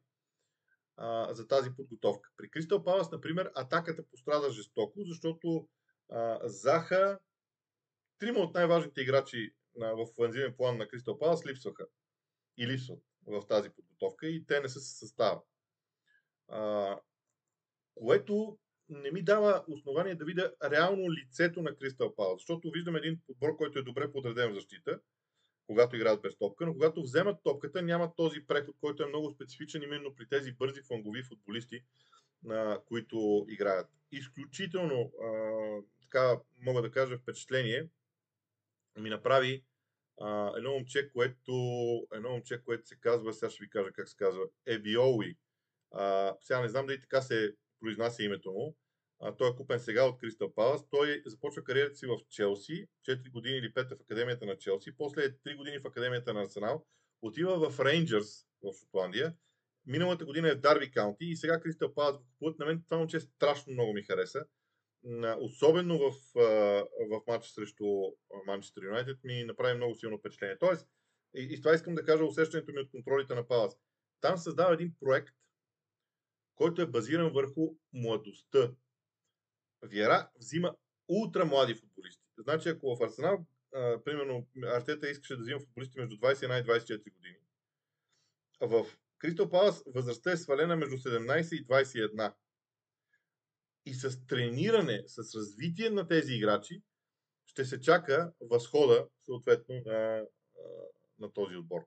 а, 0.98 1.34
за 1.34 1.48
тази 1.48 1.70
подготовка. 1.76 2.30
При 2.38 2.50
Кристал 2.50 2.84
Палас, 2.84 3.12
например, 3.12 3.52
атаката 3.56 4.04
пострада 4.12 4.52
жестоко, 4.52 5.04
защото 5.06 5.68
Заха, 6.44 7.20
трима 8.20 8.40
от 8.40 8.54
най-важните 8.54 9.02
играчи 9.02 9.54
в 9.76 10.08
офензивен 10.20 10.54
план 10.58 10.78
на 10.78 10.88
Кристал 10.88 11.20
Палас 11.20 11.46
липсваха 11.46 11.88
и 12.58 12.68
липсват 12.68 13.00
в 13.28 13.48
тази 13.48 13.70
подготовка 13.70 14.28
и 14.28 14.46
те 14.46 14.60
не 14.60 14.70
са 14.70 14.80
се 14.80 14.98
състава. 14.98 15.42
което 17.96 18.58
не 18.90 19.12
ми 19.12 19.24
дава 19.24 19.64
основание 19.68 20.16
да 20.16 20.26
видя 20.26 20.54
реално 20.64 21.12
лицето 21.12 21.62
на 21.62 21.76
Кристал 21.76 22.16
Палас, 22.16 22.40
защото 22.40 22.72
виждам 22.72 22.96
един 22.96 23.22
подбор, 23.28 23.58
който 23.58 23.80
е 23.80 23.84
добре 23.84 24.12
подреден 24.12 24.52
в 24.52 24.56
защита, 24.56 25.00
когато 25.68 25.96
играят 25.96 26.22
без 26.22 26.38
топка, 26.38 26.66
но 26.66 26.74
когато 26.74 27.02
вземат 27.02 27.44
топката, 27.44 27.82
нямат 27.82 28.16
този 28.16 28.46
преход, 28.48 28.76
който 28.82 29.04
е 29.04 29.08
много 29.08 29.32
специфичен 29.32 29.84
именно 29.84 30.16
при 30.16 30.28
тези 30.28 30.52
бързи 30.52 30.82
флангови 30.82 31.24
футболисти, 31.24 31.84
на 32.44 32.80
които 32.86 33.46
играят. 33.50 33.90
Изключително 34.12 35.12
така 36.12 36.40
мога 36.58 36.82
да 36.82 36.92
кажа 36.92 37.18
впечатление, 37.18 37.90
ми 39.00 39.10
направи 39.10 39.64
а, 40.22 40.54
едно 40.58 40.72
момче, 40.72 41.12
което, 41.12 41.52
едно 42.14 42.30
момче, 42.30 42.62
което 42.64 42.88
се 42.88 43.00
казва, 43.00 43.34
сега 43.34 43.50
ще 43.50 43.64
ви 43.64 43.70
кажа 43.70 43.92
как 43.92 44.10
се 44.10 44.16
казва, 44.18 44.44
Ебиоуи. 44.66 45.38
А, 45.92 46.36
сега 46.42 46.62
не 46.62 46.70
знам 46.70 46.86
дали 46.86 47.00
така 47.00 47.22
се 47.22 47.56
произнася 47.80 48.24
името 48.24 48.52
му. 48.52 48.76
А, 49.20 49.36
той 49.36 49.50
е 49.50 49.56
купен 49.56 49.80
сега 49.80 50.04
от 50.04 50.18
Кристал 50.20 50.54
Палас. 50.54 50.90
Той 50.90 51.24
започва 51.26 51.64
кариерата 51.64 51.96
си 51.96 52.06
в 52.06 52.18
Челси, 52.30 52.88
4 53.08 53.32
години 53.32 53.58
или 53.58 53.74
5 53.74 53.98
в 53.98 54.02
Академията 54.02 54.46
на 54.46 54.58
Челси, 54.58 54.98
после 54.98 55.24
е 55.24 55.30
3 55.30 55.58
години 55.58 55.80
в 55.80 55.88
Академията 55.88 56.34
на 56.34 56.42
Арсенал, 56.42 56.86
отива 57.22 57.70
в 57.70 57.80
Рейнджърс 57.80 58.48
в 58.64 58.74
Шотландия, 58.80 59.34
миналата 59.86 60.26
година 60.26 60.50
е 60.50 60.56
в 60.56 60.62
Дарби 60.62 60.92
Каунти 60.92 61.26
и 61.26 61.36
сега 61.36 61.60
Кристал 61.60 61.94
Палас 61.94 62.18
го 62.18 62.26
купуват. 62.26 62.60
На 62.60 62.66
мен 62.66 62.84
това 62.86 62.98
момче 62.98 63.20
страшно 63.20 63.74
много 63.74 63.94
ми 63.94 64.04
хареса 64.04 64.46
особено 65.40 66.00
в, 66.00 66.14
в 67.10 67.22
матча 67.28 67.50
срещу 67.50 67.86
Манчестър 68.46 68.84
Юнайтед, 68.84 69.18
ми 69.24 69.44
направи 69.44 69.78
много 69.78 69.96
силно 69.96 70.18
впечатление. 70.18 70.58
Тоест, 70.58 70.88
и, 71.36 71.42
и 71.42 71.58
с 71.58 71.62
това 71.62 71.76
искам 71.76 71.96
да 71.96 72.06
кажа 72.06 72.26
усещането 72.26 72.72
ми 72.72 72.80
от 72.80 72.92
контролите 72.92 73.36
на 73.36 73.48
Палас. 73.48 73.78
Там 74.22 74.38
създава 74.38 74.74
един 74.74 74.94
проект, 75.00 75.36
който 76.56 76.82
е 76.82 76.86
базиран 76.86 77.34
върху 77.34 77.76
младостта. 77.94 78.72
Вера 79.84 80.30
взима 80.36 80.76
ултра 81.08 81.46
млади 81.46 81.76
футболисти. 81.76 82.24
Значи, 82.38 82.70
ако 82.70 82.96
в 82.96 83.04
Арсенал, 83.04 83.46
а, 83.74 84.04
примерно, 84.04 84.48
Артета 84.64 85.10
искаше 85.10 85.36
да 85.36 85.42
взима 85.42 85.60
футболисти 85.60 86.00
между 86.00 86.16
21 86.16 86.62
и 86.62 86.64
24 86.64 87.14
години, 87.14 87.38
в 88.62 88.86
Кристал 89.18 89.50
Палас 89.50 89.84
възрастта 89.88 90.32
е 90.32 90.38
свалена 90.38 90.76
между 90.76 90.98
17 90.98 91.56
и 91.56 91.68
21 91.68 92.34
и 93.86 93.94
с 93.94 94.26
трениране, 94.28 95.04
с 95.08 95.36
развитие 95.36 95.90
на 95.90 96.08
тези 96.08 96.34
играчи, 96.34 96.82
ще 97.46 97.66
се 97.66 97.82
чака 97.82 98.32
възхода, 98.42 99.08
съответно, 99.26 99.82
на, 99.86 100.26
на 101.20 101.34
този 101.34 101.56
отбор. 101.56 101.82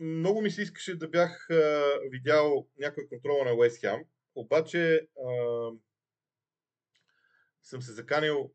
Много 0.00 0.40
ми 0.40 0.50
се 0.50 0.62
искаше 0.62 0.98
да 0.98 1.08
бях 1.08 1.48
видял 2.10 2.68
някой 2.78 3.08
контрола 3.08 3.44
на 3.44 3.54
Уест 3.54 3.80
Хем, 3.80 4.04
обаче 4.34 5.08
съм 7.62 7.82
се 7.82 7.92
заканил 7.92 8.52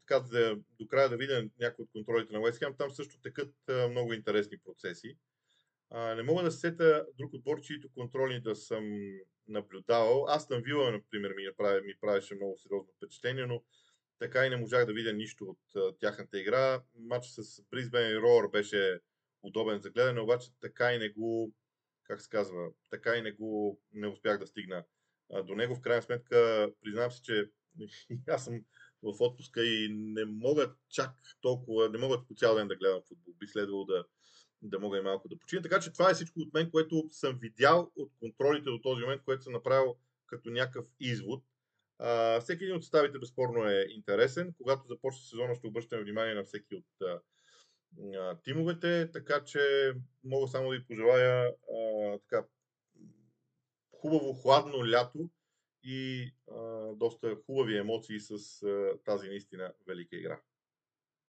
така 0.00 0.20
да, 0.20 0.56
до 0.70 0.86
края 0.86 1.08
да 1.08 1.16
видя 1.16 1.48
някои 1.58 1.82
от 1.82 1.90
контролите 1.92 2.32
на 2.32 2.40
Уест 2.40 2.58
Хем. 2.58 2.74
Там 2.78 2.90
също 2.90 3.20
текат 3.20 3.54
много 3.90 4.12
интересни 4.12 4.58
процеси. 4.58 5.18
А, 5.90 6.14
не 6.14 6.22
мога 6.22 6.42
да 6.42 6.50
сета 6.50 7.06
друг 7.18 7.34
отбор, 7.34 7.60
чието 7.60 7.88
контроли 7.94 8.40
да 8.40 8.56
съм 8.56 8.84
наблюдавал. 9.48 10.26
Аз 10.28 10.48
там 10.48 10.62
Вила, 10.62 10.90
например, 10.90 11.34
ми, 11.36 11.56
прави, 11.56 11.80
ми 11.86 11.94
правеше 12.00 12.34
много 12.34 12.58
сериозно 12.58 12.92
впечатление, 12.96 13.46
но 13.46 13.62
така 14.18 14.46
и 14.46 14.50
не 14.50 14.56
можах 14.56 14.86
да 14.86 14.92
видя 14.92 15.12
нищо 15.12 15.44
от 15.44 15.76
а, 15.76 15.96
тяхната 15.98 16.38
игра. 16.38 16.82
Матч 16.94 17.26
с 17.26 17.62
Бризбен 17.70 18.10
и 18.10 18.20
Роар 18.20 18.48
беше 18.48 19.00
удобен 19.42 19.78
за 19.78 19.90
гледане, 19.90 20.20
обаче 20.20 20.50
така 20.60 20.92
и 20.92 20.98
не 20.98 21.08
го, 21.08 21.52
как 22.04 22.20
се 22.20 22.28
казва, 22.30 22.68
така 22.90 23.16
и 23.16 23.22
не 23.22 23.32
го 23.32 23.80
не 23.92 24.08
успях 24.08 24.38
да 24.38 24.46
стигна 24.46 24.84
а, 25.32 25.42
до 25.42 25.54
него. 25.54 25.74
В 25.74 25.80
крайна 25.80 26.02
сметка, 26.02 26.70
признавам 26.82 27.10
си, 27.10 27.20
че 27.22 27.50
аз 28.28 28.44
съм 28.44 28.64
в 29.02 29.16
отпуска 29.20 29.64
и 29.64 29.88
не 29.90 30.24
мога 30.24 30.74
чак 30.88 31.10
толкова, 31.40 31.88
не 31.88 31.98
мога 31.98 32.24
по 32.28 32.34
цял 32.34 32.54
ден 32.54 32.68
да 32.68 32.76
гледам 32.76 33.02
футбол. 33.08 33.34
Би 33.38 33.46
следвало 33.46 33.84
да, 33.84 34.04
да 34.68 34.78
мога 34.78 34.98
и 34.98 35.02
малко 35.02 35.28
да 35.28 35.38
почина. 35.38 35.62
Така 35.62 35.80
че 35.80 35.92
това 35.92 36.10
е 36.10 36.14
всичко 36.14 36.40
от 36.40 36.54
мен, 36.54 36.70
което 36.70 37.08
съм 37.10 37.38
видял 37.38 37.92
от 37.96 38.12
контролите 38.20 38.70
до 38.70 38.80
този 38.82 39.02
момент, 39.02 39.22
което 39.22 39.42
съм 39.42 39.52
направил 39.52 39.96
като 40.26 40.50
някакъв 40.50 40.86
извод. 41.00 41.44
А, 41.98 42.40
всеки 42.40 42.64
един 42.64 42.76
от 42.76 42.82
съставите 42.82 43.18
безспорно 43.18 43.64
е 43.64 43.86
интересен. 43.90 44.54
Когато 44.58 44.88
започне 44.88 45.22
сезона, 45.22 45.54
ще 45.54 45.66
обръщаме 45.66 46.02
внимание 46.02 46.34
на 46.34 46.44
всеки 46.44 46.74
от 46.74 46.86
а, 47.02 47.20
а, 48.14 48.40
тимовете, 48.42 49.10
така 49.12 49.44
че 49.44 49.92
мога 50.24 50.48
само 50.48 50.70
да 50.70 50.76
ви 50.76 50.86
пожелая 50.86 51.48
а, 51.48 52.18
така, 52.18 52.46
хубаво, 53.92 54.34
хладно 54.34 54.90
лято 54.90 55.30
и 55.82 56.30
а, 56.50 56.92
доста 56.94 57.36
хубави 57.46 57.78
емоции 57.78 58.20
с 58.20 58.62
а, 58.62 58.98
тази 59.04 59.28
наистина 59.28 59.72
велика 59.86 60.16
игра. 60.16 60.40